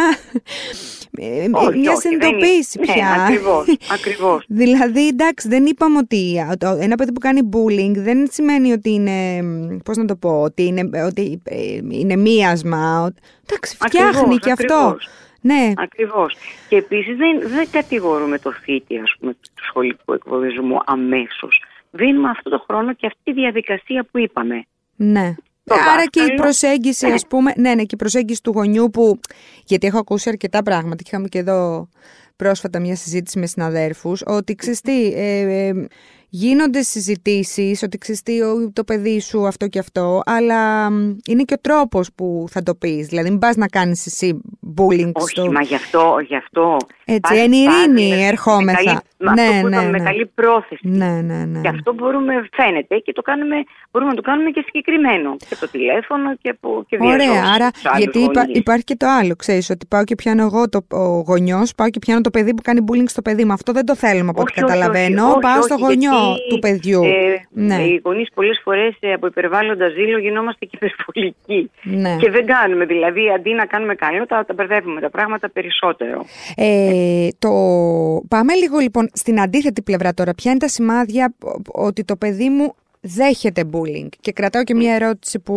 ε, 1.19 1.25
Όχι, 1.51 1.51
μια 1.51 1.61
όχι, 1.69 1.79
δεν 1.81 1.95
συνειδητοποίηση 1.99 2.77
είναι. 2.77 2.93
πια. 2.93 3.13
Ναι, 3.17 3.23
ακριβώς, 3.23 3.77
ακριβώς. 3.93 4.45
Δηλαδή, 4.61 5.07
εντάξει, 5.07 5.47
δεν 5.47 5.65
είπαμε 5.65 5.97
ότι 5.97 6.39
α, 6.39 6.57
το- 6.57 6.77
ένα 6.81 6.95
παιδί 6.95 7.11
που 7.11 7.19
κάνει 7.19 7.41
bullying 7.53 7.91
δεν 7.95 8.27
σημαίνει 8.31 8.71
ότι 8.71 8.89
είναι. 8.91 9.41
Πώς 9.85 9.97
να 9.97 10.05
το 10.05 10.15
πω, 10.15 10.41
ότι 10.41 10.63
είναι, 10.65 10.89
ότι 11.05 11.41
ε, 11.46 11.46
είναι 11.89 12.15
μίασμα. 12.15 13.01
ότι- 13.03 13.21
Εντάξει, 13.49 13.75
φτιάχνει 13.79 14.09
Ακριβώς, 14.19 14.39
και 14.39 14.51
αυτό. 14.51 14.73
ακριβώς. 14.75 15.07
Ναι, 15.41 15.73
Ακριβώς. 15.77 16.35
Και 16.69 16.75
επίσης 16.75 17.17
δεν, 17.17 17.49
δεν 17.49 17.67
κατηγορούμε 17.71 18.39
το 18.39 18.51
θήτη 18.51 18.97
ας 18.97 19.15
πούμε, 19.19 19.33
του 19.33 19.63
σχολικού 19.67 20.13
εκφοβισμού 20.13 20.77
αμέσως. 20.85 21.63
Δίνουμε 21.91 22.29
αυτό 22.29 22.49
το 22.49 22.63
χρόνο 22.67 22.93
και 22.93 23.05
αυτή 23.05 23.19
τη 23.23 23.33
διαδικασία 23.33 24.05
που 24.11 24.17
είπαμε. 24.19 24.65
ναι. 24.95 25.35
Το 25.63 25.75
Άρα 25.93 26.05
και 26.05 26.19
η 26.19 26.21
δάσκαλο. 26.21 26.41
προσέγγιση, 26.41 27.07
Ναι. 27.07 27.13
ας 27.13 27.27
πούμε, 27.27 27.53
ναι, 27.57 27.69
ναι, 27.75 27.81
και 27.81 27.93
η 27.93 27.97
προσέγγιση 27.97 28.41
του 28.43 28.51
γονιού 28.51 28.89
που, 28.89 29.19
γιατί 29.65 29.87
έχω 29.87 29.97
ακούσει 29.97 30.29
αρκετά 30.29 30.63
πράγματα 30.63 30.95
και 30.95 31.09
είχαμε 31.13 31.27
και 31.27 31.37
εδώ 31.37 31.89
πρόσφατα 32.35 32.79
μια 32.79 32.95
συζήτηση 32.95 33.39
με 33.39 33.45
συναδέρφους, 33.45 34.23
ότι 34.25 34.55
ξέρεις 34.55 34.81
τι, 34.81 35.13
ε, 35.15 35.39
ε, 35.67 35.85
γίνονται 36.29 36.81
συζητήσεις, 36.81 37.83
ότι 37.83 37.97
ξέρεις 37.97 38.23
τι, 38.23 38.41
ο- 38.41 38.71
το 38.73 38.83
παιδί 38.83 39.19
σου 39.21 39.47
αυτό 39.47 39.67
και 39.67 39.79
αυτό, 39.79 40.21
αλλά 40.25 40.89
μ, 40.91 41.15
είναι 41.29 41.43
και 41.43 41.53
ο 41.53 41.59
τρόπος 41.61 42.09
που 42.15 42.45
θα 42.49 42.63
το 42.63 42.75
πεις, 42.75 43.07
δηλαδή 43.07 43.29
μην 43.29 43.39
πας 43.39 43.55
να 43.55 43.67
κάνεις 43.67 44.05
εσύ 44.05 44.41
bullying 44.77 45.11
Όχι, 45.13 45.29
στο... 45.29 45.51
μα 45.51 45.61
γι' 45.61 45.75
αυτό, 45.75 46.15
γι' 46.27 46.35
αυτό 46.35 46.77
Έτσι, 47.05 47.19
πας- 47.21 47.37
εν 47.39 47.51
ειρήνη 47.51 48.09
πας 48.09 48.17
με- 48.17 48.25
ερχόμεθα. 48.27 48.81
Με 48.81 48.85
καλή, 48.85 48.99
με 49.17 49.31
Ναι, 49.33 49.41
αυτό 49.47 49.61
που 49.61 49.67
ναι, 49.67 49.75
είπαμε, 49.75 49.89
με 49.91 49.97
ναι. 49.97 50.03
καλή 50.03 50.25
πρόθεση. 50.25 50.87
Ναι, 50.87 51.21
ναι, 51.21 51.45
ναι. 51.45 51.61
Και 51.61 51.67
αυτό 51.67 51.93
μπορούμε, 51.93 52.33
φαίνεται 52.53 52.97
και 52.97 53.13
το 53.13 53.21
κάνουμε, 53.21 53.55
μπορούμε 53.91 54.11
να 54.11 54.17
το 54.17 54.21
κάνουμε 54.29 54.49
και 54.49 54.61
συγκεκριμένο. 54.65 55.35
Και 55.49 55.55
το 55.59 55.69
τηλέφωνο 55.69 56.35
και, 56.41 56.53
που, 56.59 56.83
και 56.87 56.97
Ωραία, 56.99 57.15
διαζώσεις 57.17 57.49
άρα 57.55 57.71
τους 57.71 57.85
άλλους 57.85 57.97
γιατί 57.99 58.19
υπά- 58.19 58.35
γονείς. 58.43 58.57
υπάρχει 58.59 58.83
και 58.83 58.95
το 58.95 59.07
άλλο, 59.07 59.35
ξέρεις, 59.35 59.69
ότι 59.69 59.85
πάω 59.85 60.03
και 60.03 60.15
πιάνω 60.15 60.41
εγώ 60.43 60.69
το, 60.69 60.85
ο 60.91 61.23
γονιός, 61.27 61.75
πάω 61.75 61.89
και 61.89 61.99
πιάνω 61.99 62.21
το 62.21 62.29
παιδί 62.29 62.53
που 62.53 62.61
κάνει 62.61 62.79
bullying 62.91 63.05
στο 63.09 63.21
παιδί 63.21 63.45
μου. 63.45 63.53
Αυτό 63.53 63.71
δεν 63.71 63.85
το 63.85 63.95
θέλουμε 63.95 64.29
από 64.29 64.41
ό,τι 64.41 64.51
Όχι, 64.51 64.63
όχι, 64.63 64.73
καταλαβαίνω. 64.73 65.21
όχι, 65.23 65.31
όχι, 65.31 65.39
πάω 65.39 65.61
στο 65.61 65.73
όχι, 65.73 65.83
γονιό 65.83 66.11
γιατί, 66.25 66.47
του 66.49 66.59
παιδιού. 66.59 67.03
Ε, 67.03 67.45
ναι, 67.49 67.75
Οι 67.75 68.01
γονείς 68.03 68.29
πολλές 68.33 68.59
φορές 68.63 68.95
από 69.15 69.27
υπερβάλλοντα 69.27 69.89
ζήλο 69.89 70.17
γινόμαστε 70.17 70.65
και 70.65 70.77
υπερβολικοί. 70.81 71.71
ναι. 71.83 72.15
Και 72.19 72.29
δεν 72.31 72.45
κάνουμε. 72.45 72.85
Δηλαδή, 72.85 73.21
αντί 73.35 73.53
να 73.53 73.65
κάνουμε 73.65 73.95
καλό, 73.95 74.25
τα, 74.25 74.45
τα 74.45 74.53
μπερδεύουμε 74.53 75.01
τα 75.01 75.09
πράγματα 75.09 75.49
περισσότερο. 75.49 76.25
Ε, 76.55 77.27
το... 77.39 77.49
Πάμε 78.27 78.53
λίγο 78.53 78.77
λοιπόν 78.79 79.09
στην 79.13 79.41
αντίθετη 79.41 79.81
πλευρά 79.81 80.13
τώρα. 80.13 80.33
Ποια 80.33 80.51
είναι 80.51 80.59
τα 80.59 80.67
σημάδια 80.67 81.33
ο- 81.43 81.83
ότι 81.85 82.03
το 82.03 82.15
παιδί 82.15 82.49
μου 82.49 82.75
δέχεται 83.15 83.69
bullying. 83.71 84.09
Και 84.21 84.31
κρατάω 84.31 84.63
και 84.63 84.73
μια 84.73 84.95
ερώτηση 84.95 85.39
που, 85.39 85.53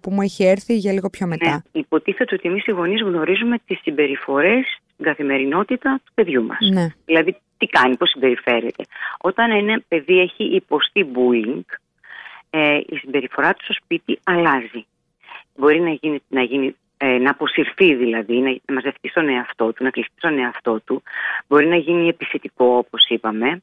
που 0.00 0.10
μου 0.10 0.22
έχει 0.22 0.44
έρθει 0.44 0.76
για 0.76 0.92
λίγο 0.92 1.10
πιο 1.10 1.26
μετά. 1.26 1.50
Ναι, 1.50 1.80
υποτίθεται 1.80 2.34
ότι 2.34 2.48
εμείς 2.48 2.66
οι 2.66 2.70
γονείς 2.70 3.02
γνωρίζουμε 3.02 3.58
τις 3.66 3.78
συμπεριφορές 3.82 4.80
στην 4.92 5.04
καθημερινότητα 5.04 6.00
του 6.04 6.12
παιδιού 6.14 6.44
μας. 6.44 6.58
Ναι. 6.72 6.86
Δηλαδή, 7.04 7.36
τι 7.58 7.66
κάνει, 7.66 7.96
πώς 7.96 8.10
συμπεριφέρεται. 8.10 8.84
Όταν 9.20 9.50
ένα 9.50 9.82
παιδί 9.88 10.20
έχει 10.20 10.44
υποστεί 10.44 11.06
bullying, 11.14 11.64
ε, 12.50 12.76
η 12.86 12.96
συμπεριφορά 12.96 13.52
του 13.52 13.64
στο 13.64 13.72
σπίτι 13.72 14.18
αλλάζει. 14.24 14.86
Μπορεί 15.56 15.80
να, 15.80 15.90
γίνει, 15.90 16.22
να, 16.28 16.42
γίνει, 16.42 16.76
ε, 17.02 17.18
να 17.18 17.30
αποσυρθεί 17.30 17.94
δηλαδή, 17.94 18.36
να, 18.38 18.50
να 18.50 18.74
μαζευτεί 18.74 19.08
στον 19.08 19.28
εαυτό 19.28 19.72
του, 19.72 19.84
να 19.84 19.90
κλειστεί 19.90 20.14
στον 20.16 20.38
εαυτό 20.38 20.80
του. 20.84 21.02
Μπορεί 21.48 21.66
να 21.66 21.76
γίνει 21.76 22.08
επιθετικό 22.08 22.64
όπως 22.76 23.04
είπαμε. 23.08 23.62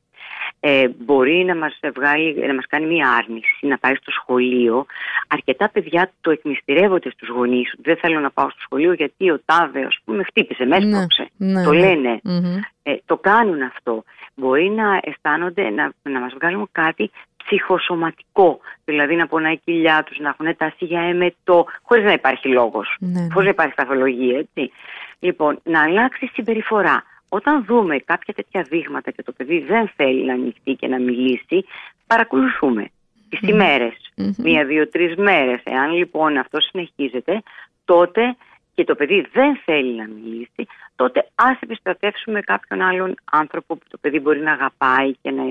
Ε, 0.60 0.88
μπορεί 0.98 1.44
να 1.46 1.56
μας, 1.56 1.80
βγάλει, 1.96 2.48
να 2.48 2.54
μας 2.54 2.66
κάνει 2.68 2.86
μία 2.86 3.10
άρνηση, 3.10 3.68
να 3.68 3.78
πάει 3.78 3.96
στο 3.96 4.12
σχολείο. 4.12 4.86
Αρκετά 5.28 5.70
παιδιά 5.70 6.12
το 6.22 6.32
εκμυστηρεύονται 6.32 7.10
στους 7.10 7.30
γονείς. 7.30 7.74
ότι 7.74 7.82
Δεν 7.82 7.98
θέλω 7.98 8.20
να 8.20 8.32
πάω 8.32 8.50
στο 8.50 8.60
σχολείο 8.62 8.94
γιατί 8.94 9.32
ο 9.32 9.40
τάδε, 9.46 9.86
ας 9.86 9.98
πούμε, 10.06 10.24
χτύπησε, 10.24 10.66
με 10.66 10.80
Ναι, 10.80 10.86
έσπρωξε. 10.86 11.30
ναι, 11.38 11.64
το 11.64 11.72
ναι. 11.72 11.80
λένε. 11.80 12.20
Μμμ. 12.24 12.60
Ε, 12.84 12.96
το 13.06 13.18
κάνουν 13.18 13.62
αυτό. 13.62 14.04
Μπορεί 14.36 14.70
να 14.70 15.00
αισθάνονται, 15.04 15.70
να, 15.70 15.92
να 16.04 16.20
μας 16.20 16.34
βγάλουν 16.34 16.70
κάτι 16.72 17.12
ψυχοσωματικό. 17.48 18.60
Δηλαδή 18.86 19.16
να 19.16 19.28
πονάει 19.28 19.54
η 19.54 19.62
κοιλιά 19.64 20.04
τους, 20.04 20.18
να 20.20 20.30
έχουν 20.30 20.58
τάση 20.58 20.86
για 20.86 21.02
εμετό, 21.02 21.66
χωρίς 21.82 22.04
να 22.04 22.12
υπάρχει 22.12 22.48
λόγος. 22.48 22.96
Ναι, 23.00 23.22
ναι. 23.22 23.28
Χωρίς 23.32 23.48
να 23.48 23.54
υπάρχει 23.54 23.74
παθολογία, 23.74 24.38
έτσι. 24.38 24.72
Λοιπόν, 25.20 25.60
να 25.64 25.82
αλλάξει 25.82 26.26
η 26.26 26.30
συμπεριφορά. 26.34 27.04
Όταν 27.30 27.66
δούμε 27.66 27.98
κάποια 27.98 28.34
τέτοια 28.34 28.62
δείγματα 28.70 29.12
και 29.12 29.24
το 29.24 29.32
παιδί 29.32 29.60
δεν 29.60 29.92
θέλει 29.96 30.26
να 30.26 30.34
ανοιχτεί 30.34 30.74
και 30.74 30.88
να 30.88 31.00
μιλήσει, 31.00 31.66
παρακολουθούμε 32.08 32.90
τις 33.30 33.50
ημέρες, 33.50 33.94
Μμμ. 34.16 34.32
μία, 34.38 34.66
δύο, 34.66 34.90
τρεις 34.90 35.16
μέρες. 35.16 35.62
Εάν 35.64 35.92
λοιπόν 35.92 36.38
αυτό 36.38 36.60
συνεχίζεται, 36.60 37.42
τότε 37.86 38.36
και 38.78 38.84
το 38.84 38.96
παιδί 38.96 39.28
δεν 39.32 39.62
θέλει 39.66 39.96
να 39.96 40.08
μιλήσει, 40.08 40.68
τότε 40.96 41.30
ας 41.36 41.58
επιστρατεύσουμε 41.60 42.42
κάποιον 42.42 42.82
άλλον 42.82 43.16
άνθρωπο 43.32 43.76
που 43.76 43.86
το 43.90 43.98
παιδί 43.98 44.20
μπορεί 44.20 44.40
να 44.40 44.52
αγαπάει 44.52 45.14
και 45.22 45.32
να, 45.32 45.44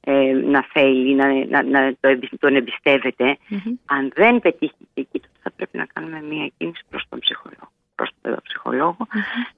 ε, 0.00 0.32
να 0.32 0.66
θέλει, 0.72 1.14
να, 1.14 1.44
να, 1.44 1.62
να 1.62 1.94
το 2.00 2.08
εμπι- 2.08 2.38
τον 2.38 2.56
εμπιστεύεται. 2.56 3.38
Μμμ. 3.48 3.74
Αν 3.86 4.10
δεν 4.14 4.40
πετύχει 4.40 4.74
και 4.94 5.00
εκεί, 5.00 5.20
τότε 5.20 5.38
θα 5.42 5.50
πρέπει 5.56 5.76
να 5.76 5.84
κάνουμε 5.84 6.22
μία 6.22 6.50
κίνηση 6.56 6.82
προς 6.90 7.04
τον 7.08 7.18
ψυχολόγο. 7.18 7.70
Προς 7.94 8.08
τον 8.10 8.18
παιδοψυχολόγο, 8.22 9.06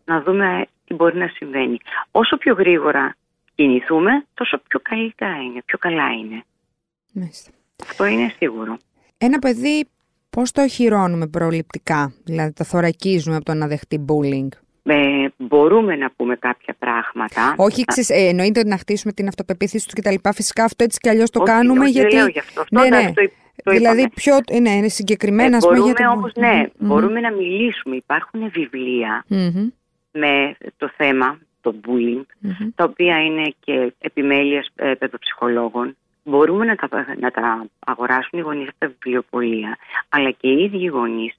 να 0.04 0.22
δούμε 0.22 0.66
τι 0.84 0.94
μπορεί 0.94 1.16
να 1.16 1.28
συμβαίνει. 1.28 1.78
Όσο 2.10 2.36
πιο 2.36 2.54
γρήγορα 2.54 3.16
κινηθούμε, 3.54 4.24
τόσο 4.34 4.60
πιο 4.68 4.80
καλύτερα 4.82 5.36
είναι, 5.36 5.62
πιο 5.64 5.78
καλά 5.78 6.12
είναι. 6.12 6.44
Μάλιστα. 7.12 7.50
Αυτό 7.82 8.04
είναι 8.04 8.34
σίγουρο. 8.38 8.76
Ένα 9.18 9.38
παιδί 9.38 9.88
πώς 10.35 10.53
το 10.53 10.62
οχυρώνουμε 10.62 11.27
προληπτικά, 11.27 12.12
δηλαδή 12.25 12.53
το 12.53 12.64
θωρακίζουμε 12.64 13.37
από 13.37 13.44
το 13.44 13.55
να 13.55 13.66
δεχτεί 13.66 14.05
bullying; 14.09 14.49
Ε, 14.83 15.27
μπορούμε 15.37 15.97
να 15.97 16.11
πούμε 16.16 16.37
κάποια 16.37 16.75
πράγματα. 16.79 17.55
Όχι, 17.57 17.85
ξέρεις, 17.85 18.11
ε, 18.11 18.29
εννοείται 18.29 18.61
ότι 18.61 18.68
να 18.68 18.79
χτίσουμε 18.79 19.12
την 19.12 19.29
αυτοπεποίθηση 19.29 19.85
τους 19.87 19.94
κτλ. 19.94 20.29
Φυσικά 20.35 20.64
αυτό 20.64 20.85
έτσι 20.85 20.99
κι 21.01 21.09
αλλιώς 21.09 21.31
το 21.31 21.42
Όχι, 21.42 21.53
κάνουμε 21.53 21.81
όχι, 21.81 21.90
γιατί. 21.90 22.09
Δεν 22.09 22.18
λέω 22.18 22.27
γι' 22.29 22.38
αυτό. 22.38 22.61
αυτό 22.61 22.81
ναι, 22.81 22.88
ναι. 22.88 22.97
εντάξει, 22.97 23.14
το, 23.14 23.62
το 23.64 23.70
δηλαδή 23.70 24.01
είπαμε. 24.01 24.12
πιο. 24.14 24.61
Ναι, 24.61 24.70
είναι 24.70 24.88
συγκεκριμένα 24.88 25.55
Ε, 25.55 25.57
ας 25.57 25.64
πούμε, 25.64 25.77
μπορούμε 25.79 25.94
για 25.97 26.07
το 26.07 26.12
όμως, 26.12 26.33
bullying. 26.35 26.40
ναι, 26.40 26.61
Μμμ. 26.79 26.88
μπορούμε 26.88 27.20
να 27.20 27.33
μιλήσουμε. 27.33 27.97
Υπάρχουν 27.97 28.51
βιβλία 28.51 29.25
Μμμ. 29.29 29.68
με 30.12 30.57
το 30.77 30.90
θέμα, 30.97 31.38
το 31.61 31.75
bullying, 31.87 32.25
Μμμ. 32.38 32.68
τα 32.75 32.85
οποία 32.85 33.25
είναι 33.25 33.55
και 33.61 33.94
επιμέλειες 33.99 34.70
ε, 34.75 34.92
παιδοψυχολόγων. 34.99 35.97
Μπορούμε 36.24 36.64
να 36.64 36.76
τα, 36.76 37.06
να 37.18 37.30
τα 37.30 37.66
αγοράσουν 37.87 38.38
οι 38.38 38.42
γονείς 38.42 38.68
από 38.68 38.78
τα 38.78 38.88
βιβλιοπολία, 38.88 39.76
αλλά 40.08 40.30
και 40.30 40.48
οι 40.48 40.62
ίδιοι 40.64 40.82
οι 40.82 40.87
γονείς 40.87 41.34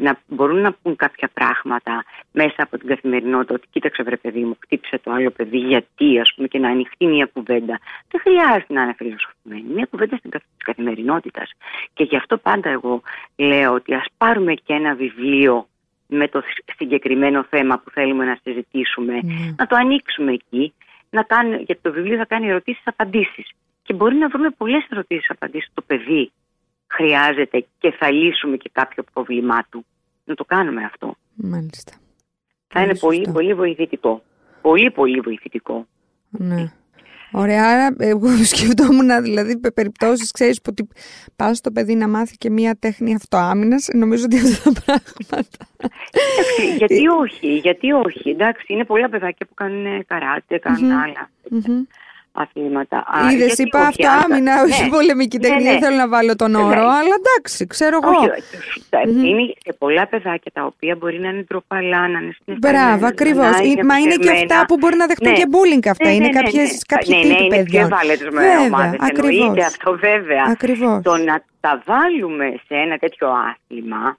να 0.00 0.18
μπορούν 0.26 0.60
να 0.60 0.72
πούν 0.72 0.96
κάποια 0.96 1.28
πράγματα 1.34 2.04
μέσα 2.32 2.54
από 2.62 2.78
την 2.78 2.88
καθημερινότητα 2.88 3.54
ότι 3.54 3.66
κοίταξε 3.70 4.02
βρε 4.02 4.16
παιδί 4.16 4.40
μου, 4.40 4.56
χτύπησε 4.60 4.98
το 4.98 5.10
άλλο 5.10 5.30
παιδί 5.30 5.58
γιατί 5.58 6.20
ας 6.20 6.32
πούμε 6.34 6.48
και 6.48 6.58
να 6.58 6.68
ανοιχτεί 6.68 7.06
μια 7.06 7.28
κουβέντα. 7.32 7.78
Δεν 8.10 8.20
χρειάζεται 8.20 8.72
να 8.72 8.82
είναι 8.82 8.94
φιλοσοφημένη. 8.96 9.74
Μια 9.74 9.86
κουβέντα 9.90 10.16
στην 10.16 10.30
καθ- 10.30 10.44
στην 10.52 10.64
καθημερινότητας. 10.64 11.50
Και 11.94 12.04
γι' 12.04 12.16
αυτό 12.16 12.38
πάντα 12.38 12.68
εγώ 12.70 13.02
λέω 13.36 13.72
ότι 13.72 13.94
ας 13.94 14.04
πάρουμε 14.16 14.54
και 14.54 14.72
ένα 14.72 14.94
βιβλίο 14.94 15.66
με 16.06 16.28
το 16.28 16.42
συγκεκριμένο 16.76 17.44
θέμα 17.50 17.78
που 17.78 17.90
θέλουμε 17.90 18.24
να 18.24 18.38
συζητήσουμε, 18.42 19.12
Ναι. 19.12 19.54
να 19.56 19.66
το 19.66 19.76
ανοίξουμε 19.76 20.32
εκεί, 20.32 20.72
να 21.10 21.22
κάνει, 21.22 21.56
γιατί 21.56 21.80
το 21.82 21.92
βιβλίο 21.92 22.16
θα 22.16 22.24
κάνει 22.26 22.48
ερωτήσεις-απαντήσεις. 22.48 23.50
Και 23.86 23.94
μπορεί 23.94 24.14
να 24.16 24.28
βρούμε 24.28 24.50
πολλές 24.50 24.86
ερωτήσεις-απαντήσεις. 24.90 25.70
Το 25.74 25.82
παιδί 25.86 26.32
χρειάζεται 26.86 27.66
και 27.78 27.90
θα 27.90 28.10
λύσουμε 28.10 28.56
και 28.56 28.70
κάποιο 28.72 29.04
πρόβλημά 29.12 29.66
του. 29.70 29.84
Να 30.24 30.34
το 30.34 30.44
κάνουμε 30.44 30.84
αυτό. 30.84 31.14
Μάλιστα. 31.34 31.92
Θα 32.68 32.82
είναι 32.82 32.94
πολύ, 32.96 33.16
σωστό. 33.16 33.32
πολύ 33.32 33.54
βοηθητικό. 33.54 34.22
Πολύ, 34.60 34.90
πολύ 34.90 35.20
βοηθητικό. 35.20 35.86
Ναι. 36.30 36.72
Ωραία, 37.36 37.64
άρα 37.70 37.96
εγώ 37.98 38.28
σκεφτόμουν 38.52 39.22
δηλαδή 39.22 39.58
πε- 39.58 39.72
περιπτώσεις, 39.72 40.30
ξέρεις, 40.30 40.60
που 40.60 40.68
ότι 40.70 40.88
πας 41.36 41.56
στο 41.56 41.70
παιδί 41.70 41.94
να 41.94 42.08
μάθει 42.08 42.36
και 42.36 42.50
μία 42.50 42.76
τέχνη 42.78 43.14
αυτοάμυνας, 43.14 43.88
νομίζω 43.94 44.24
ότι 44.24 44.36
αυτά 44.38 44.72
τα 44.72 44.80
πράγματα. 44.86 45.66
Εντάξει, 46.10 46.76
γιατί 46.76 47.08
όχι, 47.08 47.56
γιατί 47.56 47.92
όχι. 47.92 48.30
Εντάξει, 48.30 48.64
είναι 48.68 48.84
πολλά 48.84 49.08
παιδάκια 49.08 49.46
που 49.46 49.54
κάνουν 49.54 50.04
καράτε, 50.06 50.58
κάνουν 50.58 50.84
Μμμ. 50.90 50.98
άλλα 50.98 51.30
Μμμ. 51.50 51.82
Αθλήματα. 52.36 52.96
Α, 52.98 53.30
Είδες, 53.32 53.46
γιατί 53.46 53.62
είπα 53.62 53.78
όχι, 53.88 53.88
αυτοάμυνα, 54.06 54.52
αν- 54.54 54.64
όχι 54.70 54.82
ναι. 54.82 54.88
πολεμική 54.88 55.38
Ναι, 55.38 55.42
τέχνη, 55.48 55.62
ναι. 55.62 55.70
δεν 55.70 55.80
θέλω 55.82 55.96
να 55.96 56.08
βάλω 56.08 56.36
τον 56.36 56.50
Ναι, 56.50 56.58
όρο, 56.58 56.68
ναι. 56.68 56.80
αλλά 56.98 57.14
εντάξει, 57.22 57.66
ξέρω 57.66 57.98
εγώ. 58.02 58.18
Όχι, 58.18 58.30
τα- 58.90 59.02
Μμμ. 59.06 59.24
είναι 59.24 59.54
και 59.64 59.72
πολλά 59.72 60.06
παιδάκια 60.06 60.50
τα 60.54 60.64
οποία 60.64 60.96
μπορεί 60.98 61.18
να 61.20 61.28
είναι 61.28 61.42
ντροπαλά, 61.48 62.00
να 62.08 62.18
είναι 62.18 62.34
συναισθημένα, 62.44 62.86
Μπράβο, 62.86 63.06
ακριβώς. 63.06 63.50
να 63.50 63.58
είναι 63.68 63.82
Μα 63.84 63.96
είναι 63.98 64.08
και 64.08 64.14
αποσιωμένα. 64.14 64.54
αυτά 64.54 64.66
που 64.66 64.76
μπορεί 64.76 64.96
να 64.96 65.06
δεχτούν 65.06 65.30
Ναι. 65.30 65.36
και 65.38 65.46
bullying 65.54 65.86
αυτά. 65.88 66.06
Ναι, 66.08 66.14
είναι 66.14 66.26
ναι, 66.26 66.32
ναι, 66.32 66.40
κάποιες, 66.40 66.70
ναι. 66.70 66.76
κάποιοι 66.96 67.14
ναι, 67.16 67.22
τύποι 67.22 67.32
ναι, 67.34 67.38
είναι 67.44 67.48
πιο 67.54 67.56
παιδιών. 67.64 67.84
ευάλωτες 67.84 68.28
με 68.36 68.40
Βέβαια, 68.40 68.60
ομάδες. 68.60 68.98
ακριβώς. 69.00 69.38
Εννοείται 69.40 69.64
αυτό 69.64 69.90
βέβαια. 70.08 70.44
Ακριβώς. 70.48 71.02
Το 71.02 71.16
να 71.16 71.36
τα 71.60 71.82
βάλουμε 71.90 72.46
σε 72.66 72.74
ένα 72.84 72.96
τέτοιο 72.96 73.26
άθλημα, 73.50 74.16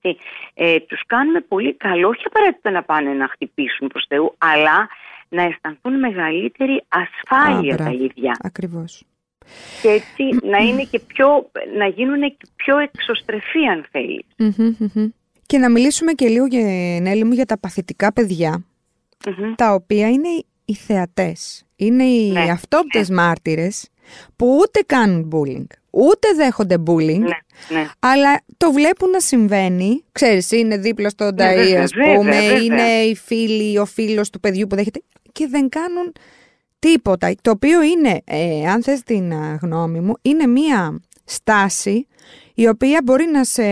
ε, 0.00 0.10
ε, 0.54 0.80
τους 0.80 1.00
κάνουμε 1.06 1.40
πολύ 1.40 1.72
καλό, 1.74 2.08
όχι 2.08 2.22
απαραίτητα 2.26 2.70
να 2.70 2.82
πάνε 2.82 3.10
να 3.12 3.26
χτυπήσουν 3.28 3.88
προς 3.88 4.04
Θεού, 4.08 4.34
αλλά 4.38 4.88
να 5.28 5.42
αισθανθούν 5.42 5.98
μεγαλύτερη 5.98 6.82
ασφάλεια 6.88 7.74
Α, 7.74 7.76
τα 7.76 7.84
μπράβο. 7.84 8.04
ίδια. 8.04 8.36
Ακριβώς. 8.40 9.04
Και 9.82 9.88
έτσι 9.88 10.46
να, 10.46 10.58
είναι 10.58 10.82
και 10.90 10.98
πιο, 11.00 11.50
να 11.78 11.86
γίνουν 11.86 12.20
και 12.20 12.46
πιο 12.56 12.78
εξωστρεφεί 12.78 13.66
αν 13.66 13.86
θέλεις. 13.90 14.24
Μμμ, 14.38 14.74
μμμ. 14.78 15.08
Και 15.46 15.58
να 15.58 15.70
μιλήσουμε 15.70 16.12
και 16.12 16.28
λίγο, 16.28 16.46
για- 16.46 17.00
Νέλη 17.00 17.24
μου, 17.24 17.32
για 17.32 17.44
τα 17.46 17.58
παθητικά 17.58 18.12
παιδιά, 18.12 18.64
Μμμ. 19.26 19.54
τα 19.54 19.74
οποία 19.74 20.08
είναι 20.08 20.28
οι 20.64 20.74
θεατές. 20.74 21.64
Είναι 21.76 22.04
οι 22.04 22.30
Ναι, 22.30 22.40
αυτόπτες 22.50 23.10
μάρτυρες 23.10 23.88
που 24.36 24.56
ούτε 24.60 24.80
κάνουν 24.86 25.30
bullying, 25.32 25.66
ούτε 25.90 26.28
δέχονται 26.36 26.76
bullying, 26.86 27.18
Ναι, 27.18 27.78
ναι. 27.78 27.86
αλλά 27.98 28.40
το 28.56 28.72
βλέπουν 28.72 29.10
να 29.10 29.20
συμβαίνει. 29.20 30.04
Ξέρεις, 30.12 30.50
είναι 30.50 30.76
δίπλα 30.76 31.08
στον 31.08 31.34
Ναι, 31.34 31.44
ταΐ, 31.52 31.56
βέβαια, 31.56 31.82
ας 31.82 31.92
πούμε, 31.92 32.14
βέβαια, 32.16 32.40
βέβαια. 32.40 32.62
είναι 32.62 32.82
οι 32.82 33.14
φίλοι, 33.16 33.78
ο 33.78 33.84
φίλος 33.84 34.30
του 34.30 34.40
παιδιού 34.40 34.66
που 34.66 34.76
δέχεται 34.76 35.02
και 35.32 35.46
δεν 35.46 35.68
κάνουν 35.68 36.12
τίποτα. 36.78 37.34
Το 37.42 37.50
οποίο 37.50 37.82
είναι, 37.82 38.20
ε, 38.24 38.68
αν 38.68 38.82
θες 38.82 39.02
την 39.02 39.32
α, 39.32 39.58
γνώμη 39.62 40.00
μου, 40.00 40.14
είναι 40.22 40.46
μία 40.46 41.00
στάση 41.24 42.06
η 42.54 42.68
οποία 42.68 43.00
μπορεί 43.04 43.24
να, 43.32 43.44
σε, 43.44 43.62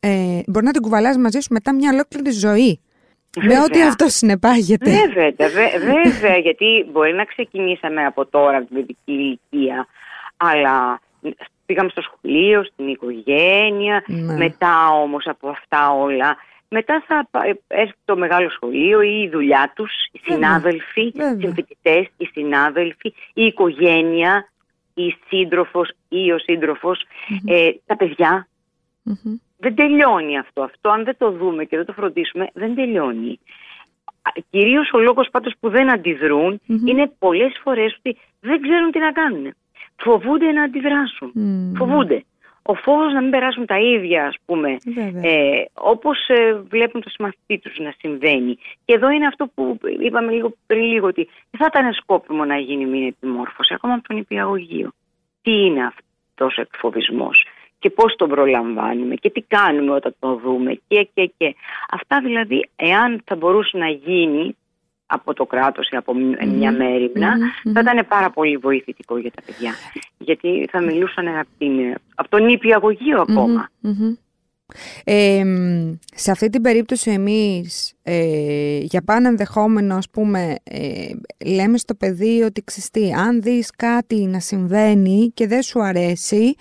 ε, 0.00 0.40
μπορεί 0.46 0.64
να 0.64 0.70
την 0.72 0.82
κουβαλάς 0.82 1.16
μαζί 1.16 1.40
σου 1.40 1.52
μετά 1.52 1.74
μια 1.74 1.90
ολόκληρη 1.92 2.30
ζωή. 2.30 2.80
Με 3.40 3.58
ό,τι 3.60 3.72
Βέβαια. 3.72 3.88
αυτό 3.88 4.08
συνεπάγεται. 4.08 4.90
Βέβαια, 4.90 5.48
βέ- 5.48 5.78
βέβαια, 5.78 6.36
γιατί 6.36 6.86
μπορεί 6.92 7.12
να 7.14 7.24
ξεκινήσαμε 7.24 8.04
από 8.06 8.26
τώρα 8.26 8.56
από 8.56 8.66
την 8.66 8.74
παιδική 8.76 9.12
ηλικία, 9.12 9.86
αλλά 10.36 11.00
πήγαμε 11.66 11.88
στο 11.88 12.02
σχολείο, 12.02 12.64
στην 12.64 12.88
οικογένεια, 12.88 14.04
Ναι. 14.06 14.36
μετά 14.36 14.88
όμως 14.90 15.26
από 15.26 15.48
αυτά 15.48 15.90
όλα, 15.92 16.36
μετά 16.68 17.04
θα 17.06 17.28
πα- 17.30 17.56
έρθει 17.66 17.94
το 18.04 18.16
μεγάλο 18.16 18.50
σχολείο 18.50 19.02
ή 19.02 19.22
η 19.22 19.28
δουλειά 19.28 19.72
τους, 19.76 19.90
οι 20.12 20.20
Βέβαια. 20.28 20.34
συνάδελφοι, 20.48 21.00
οι 21.02 21.12
Βέβαια. 21.16 21.38
συμφοιτητές, 21.40 22.06
οι 22.16 22.24
συνάδελφοι, 22.32 23.14
η 23.34 23.44
οικογένεια, 23.44 24.48
η 24.94 25.16
σύντροφος 25.28 25.90
ή 26.08 26.32
ο 26.32 26.38
σύντροφος, 26.38 27.02
ε, 27.46 27.70
τα 27.86 27.96
παιδιά. 27.96 28.48
Μμμ. 29.04 29.36
Δεν 29.58 29.74
τελειώνει 29.74 30.38
αυτό. 30.38 30.62
Αυτό 30.62 30.88
αν 30.90 31.04
δεν 31.04 31.16
το 31.18 31.30
δούμε 31.30 31.64
και 31.64 31.76
δεν 31.76 31.86
το 31.86 31.92
φροντίσουμε 31.92 32.48
δεν 32.52 32.74
τελειώνει. 32.74 33.38
Α, 34.22 34.30
Κυρίως 34.50 34.90
ο 34.92 34.98
λόγος 34.98 35.28
πάντως 35.30 35.52
που 35.60 35.68
δεν 35.68 35.90
αντιδρουν 35.92 36.60
Μμμ. 36.66 36.86
είναι 36.86 37.12
πολλές 37.18 37.60
φορές 37.62 37.94
ότι 37.98 38.18
δεν 38.40 38.60
ξέρουν 38.60 38.90
τι 38.90 38.98
να 38.98 39.12
κάνουν. 39.12 39.54
Φοβούνται 39.96 40.52
να 40.52 40.62
αντιδράσουν. 40.62 41.30
Μμμ. 41.34 41.74
Φοβούνται. 41.76 42.24
Ο 42.66 42.74
φόβος 42.74 43.12
να 43.12 43.20
μην 43.20 43.30
περάσουν 43.30 43.66
τα 43.66 43.78
ίδια 43.78 44.26
ας 44.26 44.36
πούμε 44.44 44.76
Βέβαια. 44.84 45.30
ε, 45.30 45.68
όπως 45.74 46.28
ε, 46.28 46.54
βλέπουν 46.54 47.00
το 47.00 47.10
συμμαθητή 47.10 47.58
τους 47.58 47.78
να 47.78 47.94
συμβαίνει. 47.98 48.58
Και 48.84 48.94
εδώ 48.94 49.10
είναι 49.10 49.26
αυτό 49.26 49.46
που 49.54 49.78
είπαμε 50.00 50.32
λίγο 50.32 50.54
πριν 50.66 50.82
λίγο 50.82 51.06
ότι 51.06 51.28
δεν 51.50 51.60
θα 51.60 51.80
ήταν 51.80 51.92
σκόπιμο 51.92 52.44
να 52.44 52.56
γίνει 52.58 52.84
μια 52.86 53.06
επιμόρφωση 53.06 53.74
ακόμα 53.74 53.94
από 53.94 54.08
τον 54.08 54.16
υπηαγωγείο. 54.16 54.90
Τι 55.42 55.52
είναι 55.52 55.84
αυτός 55.86 56.56
ο 56.58 56.60
εκφοβισμός; 56.60 57.46
Και 57.84 57.90
πώς 57.90 58.16
τον 58.16 58.28
προλαμβάνουμε 58.28 59.14
και 59.14 59.30
τι 59.30 59.40
κάνουμε 59.40 59.90
όταν 59.90 60.14
το 60.18 60.34
δούμε 60.44 60.80
και 60.88 61.08
και 61.14 61.30
και. 61.36 61.54
Αυτά 61.90 62.20
δηλαδή 62.20 62.68
εάν 62.76 63.20
θα 63.24 63.36
μπορούσε 63.36 63.76
να 63.78 63.88
γίνει 63.88 64.56
από 65.06 65.34
το 65.34 65.46
κράτος 65.46 65.88
ή 65.88 65.96
από 65.96 66.14
μ- 66.14 66.44
μια 66.44 66.72
μέρημνα 66.72 67.36
Μμμ, 67.36 67.72
θα 67.72 67.80
μμμ. 67.80 67.88
ήταν 67.94 68.06
πάρα 68.08 68.30
πολύ 68.30 68.56
βοηθητικό 68.56 69.18
για 69.18 69.30
τα 69.30 69.42
παιδιά. 69.46 69.72
Γιατί 70.18 70.68
θα 70.70 70.80
μιλούσαν 70.80 71.28
από, 71.28 71.48
την, 71.58 71.94
από 72.14 72.28
τον 72.28 72.44
νηπιαγωγείο 72.44 73.20
ακόμα. 73.20 73.68
Μμμ. 73.80 74.14
Ε, 75.04 75.44
μ, 75.44 75.92
σε 76.14 76.30
αυτή 76.30 76.48
την 76.50 76.62
περίπτωση 76.62 77.10
εμείς 77.10 77.94
ε, 78.02 78.78
για 78.78 79.02
πάνω 79.04 79.28
ενδεχόμενο 79.28 79.96
ας 79.96 80.10
πούμε 80.10 80.54
ε, 80.64 81.10
λέμε 81.46 81.78
στο 81.78 81.94
παιδί 81.94 82.42
ότι 82.42 82.62
ξυστή 82.64 83.12
αν 83.12 83.42
δεις 83.42 83.70
κάτι 83.76 84.16
να 84.26 84.40
συμβαίνει 84.40 85.30
και 85.34 85.46
δεν 85.46 85.62
σου 85.62 85.82
αρέσει 85.82 86.54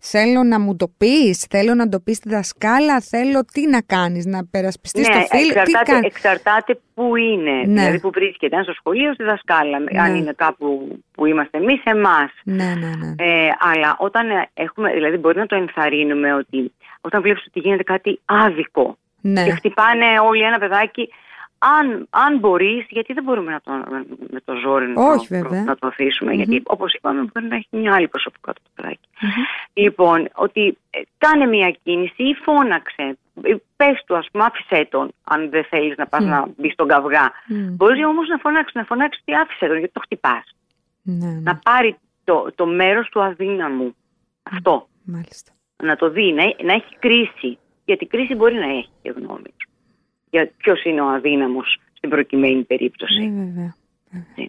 θέλω 0.00 0.42
να 0.42 0.60
μου 0.60 0.76
το 0.76 0.92
πεις, 0.98 1.46
θέλω 1.50 1.74
να 1.74 1.88
το 1.88 2.00
πεις 2.00 2.16
στη 2.16 2.28
δασκάλα, 2.28 3.00
θέλω 3.00 3.44
τι 3.52 3.68
να 3.68 3.80
κάνεις, 3.80 4.26
να 4.26 4.46
περασπιστείς 4.50 5.08
ναι, 5.08 5.14
το 5.14 5.20
φίλο, 5.20 5.40
τι 5.42 5.48
εξαρτάται, 5.48 5.92
κάνεις. 5.92 6.06
εξαρτάται 6.06 6.80
που 6.94 7.16
είναι. 7.16 7.50
Ναι. 7.52 7.64
Δηλαδή 7.64 8.00
που 8.00 8.10
βρίσκεται. 8.14 8.56
Αν 8.56 8.62
στο 8.62 8.72
σχολείο, 8.72 9.12
στη 9.14 9.24
δασκάλα. 9.24 9.76
Αν 9.76 10.12
Ναι. 10.12 10.18
είναι 10.18 10.32
κάπου 10.36 10.98
που 11.12 11.26
είμαστε 11.26 11.58
εμείς, 11.58 11.80
εμάς. 11.84 12.30
Ναι, 12.44 12.64
ναι, 12.64 12.90
ναι. 13.00 13.14
Ε, 13.24 13.48
αλλά 13.58 13.96
όταν 13.98 14.30
ε, 14.30 14.48
έχουμε, 14.54 14.92
δηλαδή 14.92 15.16
μπορεί 15.16 15.38
να 15.38 15.46
το 15.46 15.56
ενθαρρύνουμε 15.56 16.34
ότι 16.34 16.72
όταν 17.00 17.22
βλέπεις 17.22 17.46
ότι 17.46 17.60
γίνεται 17.60 17.82
κάτι 17.82 18.20
άδικο 18.24 18.96
ναι. 19.20 19.44
και 19.44 19.50
χτυπάνε 19.50 20.06
όλοι 20.28 20.42
ένα 20.42 20.58
παιδάκι, 20.58 21.08
αν, 21.58 22.06
αν 22.10 22.38
μπορείς, 22.38 22.86
γιατί 22.88 23.12
δεν 23.12 23.24
μπορούμε 23.24 23.52
να 23.52 23.60
το, 23.60 23.72
με 24.30 24.40
το 24.44 24.54
ζόρι 24.54 24.86
να, 24.88 25.04
Όχι, 25.04 25.28
το, 25.28 25.34
βέβαια. 25.34 25.64
να 25.64 25.76
το 25.76 25.86
αφήσουμε, 25.86 26.30
Μμμ. 26.30 26.36
γιατί 26.36 26.62
όπως 26.66 26.94
είπαμε 26.94 27.20
μπορεί 27.32 27.46
να 27.46 27.56
έχει 27.56 27.68
μια 27.70 27.94
άλλη 27.94 28.08
προσωπικότητα 28.08 28.64
το 28.64 28.82
παιδάκι. 28.82 29.08
Μμμ. 29.20 29.30
Λοιπόν, 29.72 30.28
ότι 30.34 30.78
ε, 30.90 31.00
κάνε 31.18 31.46
μια 31.46 31.76
κίνηση 31.82 32.22
ή 32.22 32.34
φώναξε. 32.34 33.18
Ε, 33.42 33.54
Πες 33.76 34.02
του, 34.06 34.16
ας 34.16 34.28
πούμε, 34.32 34.44
άφησέ 34.44 34.88
τον, 34.90 35.12
αν 35.24 35.50
δεν 35.50 35.64
θέλεις 35.64 35.96
να 35.96 36.06
πας 36.06 36.24
Μμ. 36.24 36.28
να 36.28 36.48
μπεις 36.56 36.72
στον 36.72 36.88
καυγά. 36.88 37.32
Μμ. 37.46 37.74
Μπορείς 37.76 38.04
όμως 38.04 38.28
να 38.28 38.36
φωνάξεις, 38.38 38.74
να 38.74 38.84
φωνάξεις 38.84 39.24
τι 39.24 39.34
άφησε 39.34 39.66
τον, 39.66 39.78
γιατί 39.78 39.92
το 39.92 40.00
χτυπάς. 40.00 40.54
Ναι, 41.02 41.26
ναι. 41.26 41.40
Να 41.40 41.56
πάρει 41.56 41.96
το, 42.24 42.52
το 42.54 42.66
μέρος 42.66 43.08
του 43.08 43.22
αδύναμου. 43.22 43.94
Αυτό. 44.42 44.88
Μάλιστα. 45.04 45.52
Να 45.82 45.96
το 45.96 46.10
δει, 46.10 46.32
να, 46.32 46.42
να 46.64 46.72
έχει 46.72 46.96
κρίση. 46.98 47.58
Γιατί 47.84 48.06
κρίση 48.06 48.34
μπορεί 48.34 48.54
να 48.54 48.66
έχει 48.70 48.88
και 49.02 49.12
γνώμη 49.16 49.42
του. 49.56 49.68
Για 50.30 50.50
ποιος 50.56 50.84
είναι 50.84 51.00
ο 51.00 51.08
αδύναμος 51.08 51.80
στην 51.96 52.10
προκειμένη 52.10 52.62
περίπτωση. 52.62 53.26
Ναι, 53.26 53.44
βέβαια. 53.44 53.74
Ναι. 54.36 54.44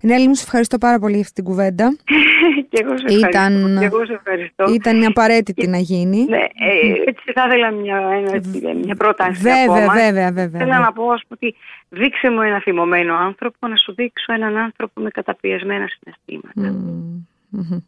Νέλη 0.00 0.28
μου, 0.28 0.34
σε 0.34 0.42
ευχαριστώ 0.44 0.78
πάρα 0.78 0.98
πολύ 0.98 1.12
για 1.12 1.20
αυτή 1.20 1.34
την 1.34 1.44
κουβέντα. 1.44 1.96
και 2.70 2.80
εγώ 2.84 2.96
σε 2.98 3.04
ευχαριστώ. 3.06 3.28
Ήταν- 3.28 3.78
Και 3.78 3.84
εγώ 3.84 4.04
σε 4.06 4.12
ευχαριστώ. 4.12 4.64
Ήταν 4.74 5.04
απαραίτητη 5.04 5.66
να 5.68 5.78
γίνει. 5.78 6.24
Ναι, 6.28 6.36
ε, 6.36 6.92
έτσι 7.06 7.32
θα 7.34 7.44
ήθελα 7.46 7.70
μια, 7.70 7.96
ένα, 7.96 8.74
μια 8.74 8.94
πρόταση 8.94 9.40
Βέβαια, 9.42 9.62
ακόμα. 9.64 9.92
βέβαια, 9.92 10.32
βέβαια. 10.32 10.60
Θέλω 10.60 10.72
να 10.82 10.92
πω, 10.92 11.10
ας 11.10 11.22
πούμε, 11.28 11.38
ότι 11.42 11.54
δείξε 11.88 12.30
μου 12.30 12.40
ένα 12.40 12.60
θυμωμένο 12.60 13.14
άνθρωπο, 13.14 13.66
να 13.68 13.76
σου 13.76 13.94
δείξω 13.94 14.32
έναν 14.32 14.56
άνθρωπο 14.56 15.00
με 15.00 15.10
καταπιεσμένα 15.10 15.86
συναισθήματα. 15.88 16.78
Μμμ, 16.78 17.24
μμμ. 17.48 17.78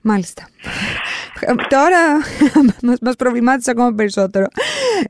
Μάλιστα. 0.00 0.48
Τώρα 1.68 2.16
μας, 2.82 2.98
μας 3.06 3.16
προβλημάτισες 3.16 3.68
ακόμα 3.72 3.92
περισσότερο. 3.94 4.46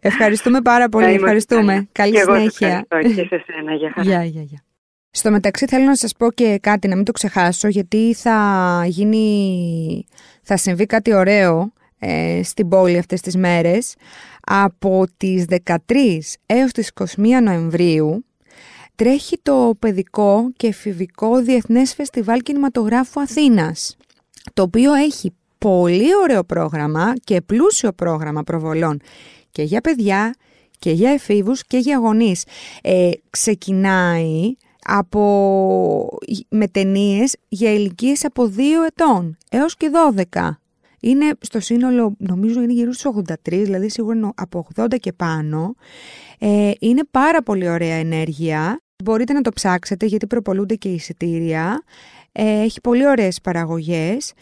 Ευχαριστούμε 0.00 0.60
πάρα 0.60 0.88
πολύ. 0.88 1.04
Να 1.04 1.10
είμαστε 1.10 1.26
Ευχαριστούμε. 1.26 1.72
καλά. 1.72 1.88
Καλή 1.92 2.12
Και 2.12 2.18
εγώ 2.18 2.34
σε 2.34 2.38
συνέχεια. 2.38 2.86
ευχαριστώ 2.90 3.22
και 3.22 3.36
σε 3.36 3.44
σένα. 3.46 3.74
Για 3.74 3.92
χαρά. 3.94 4.08
Γεια, 4.08 4.24
γεια, 4.24 4.42
γεια. 4.42 4.62
Στο 5.10 5.30
μεταξύ 5.30 5.66
θέλω 5.66 5.84
να 5.84 5.94
σας 5.96 6.12
πω 6.12 6.32
και 6.32 6.58
κάτι, 6.62 6.88
να 6.88 6.96
μην 6.96 7.04
το 7.04 7.12
ξεχάσω, 7.12 7.68
γιατί 7.68 8.14
θα 8.14 8.82
γίνει, 8.86 10.06
θα 10.42 10.56
συμβεί 10.56 10.86
κάτι 10.86 11.14
ωραίο 11.14 11.72
ε, 11.98 12.40
στην 12.44 12.68
πόλη 12.68 12.98
αυτές 12.98 13.20
τις 13.20 13.36
μέρες. 13.36 13.94
Από 14.46 15.04
τις 15.16 15.44
13 15.64 15.74
έως 16.46 16.72
τις 16.72 16.90
21 16.94 17.06
Νοεμβρίου 17.42 18.24
τρέχει 18.94 19.38
το 19.42 19.74
παιδικό 19.78 20.50
και 20.56 20.66
εφηβικό 20.66 21.40
Διεθνές 21.42 21.94
Φεστιβάλ 21.94 22.40
Κινηματογράφου 22.40 23.20
Αθήνας, 23.20 23.96
το 24.54 24.62
οποίο 24.62 24.94
έχει 24.94 25.32
πολύ 25.58 26.16
ωραίο 26.22 26.44
πρόγραμμα 26.44 27.12
και 27.24 27.40
πλούσιο 27.40 27.92
πρόγραμμα 27.92 28.42
προβολών 28.42 29.00
και 29.50 29.62
για 29.62 29.80
παιδιά 29.80 30.34
και 30.78 30.90
για 30.90 31.10
εφήβους 31.10 31.64
και 31.66 31.78
για 31.78 31.98
γονείς. 31.98 32.44
Ε, 32.82 33.10
ξεκινάει 33.30 34.54
από, 34.84 36.08
με 36.48 36.68
ταινίες 36.68 37.36
για 37.48 37.72
ηλικίες 37.72 38.24
από 38.24 38.52
2 38.56 38.60
ετών 38.86 39.36
έως 39.50 39.76
και 39.76 39.90
12. 40.32 40.50
Είναι 41.00 41.30
στο 41.40 41.60
σύνολο, 41.60 42.14
νομίζω 42.18 42.62
είναι 42.62 42.72
γύρω 42.72 42.92
στους 42.92 43.12
83, 43.26 43.34
δηλαδή 43.42 43.88
σίγουρα 43.88 44.32
από 44.34 44.66
80 44.76 44.96
και 45.00 45.12
πάνω. 45.12 45.74
Ε, 46.38 46.70
είναι 46.80 47.02
πάρα 47.10 47.42
πολύ 47.42 47.68
ωραία 47.68 47.94
ενέργεια. 47.94 48.82
Μπορείτε 49.04 49.32
να 49.32 49.40
το 49.40 49.50
ψάξετε 49.50 50.06
γιατί 50.06 50.26
προπολούνται 50.26 50.74
και 50.74 50.88
εισιτήρια. 50.88 51.82
Ε, 52.32 52.60
έχει 52.60 52.80
πολύ 52.80 53.06
ωραίες 53.06 53.40
παραγωγές 53.40 54.32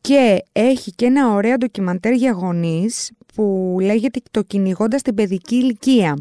και 0.00 0.44
έχει 0.52 0.90
και 0.90 1.04
ένα 1.06 1.32
ωραίο 1.32 1.56
ντοκιμαντέρ 1.56 2.12
για 2.12 2.32
γονείς 2.32 3.10
που 3.34 3.76
λέγεται 3.80 4.20
«Το 4.30 4.42
κυνηγώντας 4.42 5.02
την 5.02 5.14
παιδική 5.14 5.54
ηλικία». 5.54 6.16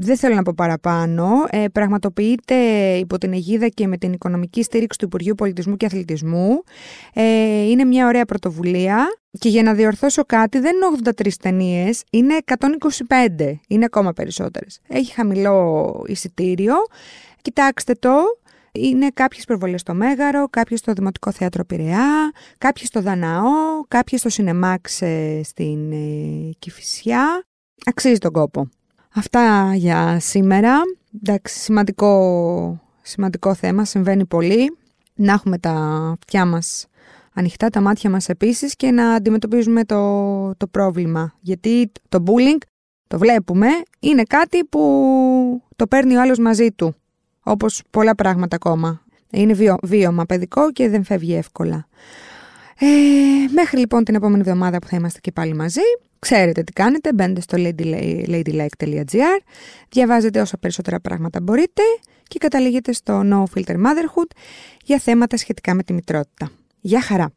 Δεν 0.00 0.16
θέλω 0.16 0.34
να 0.34 0.42
πω 0.42 0.52
παραπάνω. 0.56 1.28
Ε, 1.50 1.64
πραγματοποιείται 1.72 2.54
υπό 2.96 3.18
την 3.18 3.32
αιγίδα 3.32 3.68
και 3.68 3.86
με 3.86 3.96
την 3.96 4.12
οικονομική 4.12 4.62
στήριξη 4.62 4.98
του 4.98 5.04
Υπουργείου 5.04 5.34
Πολιτισμού 5.34 5.76
και 5.76 5.86
Αθλητισμού. 5.86 6.62
Ε, 7.12 7.22
είναι 7.62 7.84
μια 7.84 8.06
ωραία 8.06 8.24
πρωτοβουλία. 8.24 9.06
Και 9.38 9.48
για 9.48 9.62
να 9.62 9.74
διορθώσω 9.74 10.24
κάτι, 10.24 10.58
δεν 10.58 10.72
είναι 10.76 11.12
83 11.26 11.28
ταινίες, 11.42 12.02
είναι 12.10 12.38
125. 12.44 13.60
Είναι 13.68 13.84
ακόμα 13.84 14.12
περισσότερες. 14.12 14.80
Έχει 14.88 15.12
χαμηλό 15.12 16.04
εισιτήριο. 16.06 16.74
Κοιτάξτε 17.42 17.94
το. 17.94 18.10
Είναι 18.80 19.08
κάποιες 19.14 19.44
προβολές 19.44 19.80
στο 19.80 19.94
Μέγαρο, 19.94 20.48
κάποιες 20.50 20.78
στο 20.78 20.92
Δημοτικό 20.92 21.32
Θέατρο 21.32 21.64
Πειραιά, 21.64 22.32
κάποιες 22.58 22.88
στο 22.88 23.00
Δαναό, 23.00 23.82
κάποιες 23.88 24.20
στο 24.20 24.28
Σινεμάξ 24.28 25.02
ε, 25.02 25.40
στην 25.44 25.92
ε, 25.92 26.50
Κηφισιά. 26.58 27.44
Αξίζει 27.86 28.18
τον 28.18 28.32
κόπο. 28.32 28.68
Αυτά 29.14 29.72
για 29.74 30.20
σήμερα. 30.20 30.78
Εντάξει, 31.16 31.58
σημαντικό, 31.58 32.80
σημαντικό 33.02 33.54
θέμα, 33.54 33.84
συμβαίνει 33.84 34.26
πολύ. 34.26 34.76
Να 35.14 35.32
έχουμε 35.32 35.58
τα 35.58 35.72
αυτιά 36.12 36.46
μας 36.46 36.86
ανοιχτά, 37.34 37.68
τα 37.68 37.80
μάτια 37.80 38.10
μας 38.10 38.28
επίσης 38.28 38.76
και 38.76 38.90
να 38.90 39.10
αντιμετωπίζουμε 39.10 39.84
το, 39.84 40.54
το 40.56 40.66
πρόβλημα. 40.66 41.34
Γιατί 41.40 41.92
το 42.08 42.22
bullying, 42.26 42.58
το 43.06 43.18
βλέπουμε, 43.18 43.66
είναι 44.00 44.22
κάτι 44.22 44.64
που 44.64 45.62
το 45.76 45.86
παίρνει 45.86 46.16
ο 46.16 46.20
άλλος 46.20 46.38
μαζί 46.38 46.70
του. 46.70 46.94
Όπως 47.48 47.82
πολλά 47.90 48.14
πράγματα 48.14 48.56
ακόμα. 48.56 49.02
Είναι 49.30 49.52
βίω, 49.52 49.76
βίωμα 49.82 50.24
παιδικό 50.24 50.72
και 50.72 50.88
δεν 50.88 51.04
φεύγει 51.04 51.34
εύκολα. 51.34 51.86
Ε, 52.78 52.86
μέχρι 53.52 53.78
λοιπόν 53.78 54.04
την 54.04 54.14
επόμενη 54.14 54.40
εβδομάδα 54.40 54.78
που 54.78 54.86
θα 54.86 54.96
είμαστε 54.96 55.18
και 55.20 55.32
πάλι 55.32 55.54
μαζί. 55.54 55.80
Ξέρετε 56.18 56.62
τι 56.62 56.72
κάνετε, 56.72 57.12
μπαίνετε 57.12 57.40
στο 57.40 57.58
ladylike.gr, 57.60 59.40
διαβάζετε 59.88 60.40
όσα 60.40 60.58
περισσότερα 60.58 61.00
πράγματα 61.00 61.40
μπορείτε 61.40 61.82
και 62.22 62.38
καταλήγετε 62.38 62.92
στο 62.92 63.22
No 63.24 63.42
Filter 63.54 63.74
Motherhood 63.74 64.30
για 64.84 64.98
θέματα 64.98 65.36
σχετικά 65.36 65.74
με 65.74 65.82
τη 65.82 65.92
μητρότητα. 65.92 66.50
Γεια 66.80 67.02
χαρά! 67.02 67.32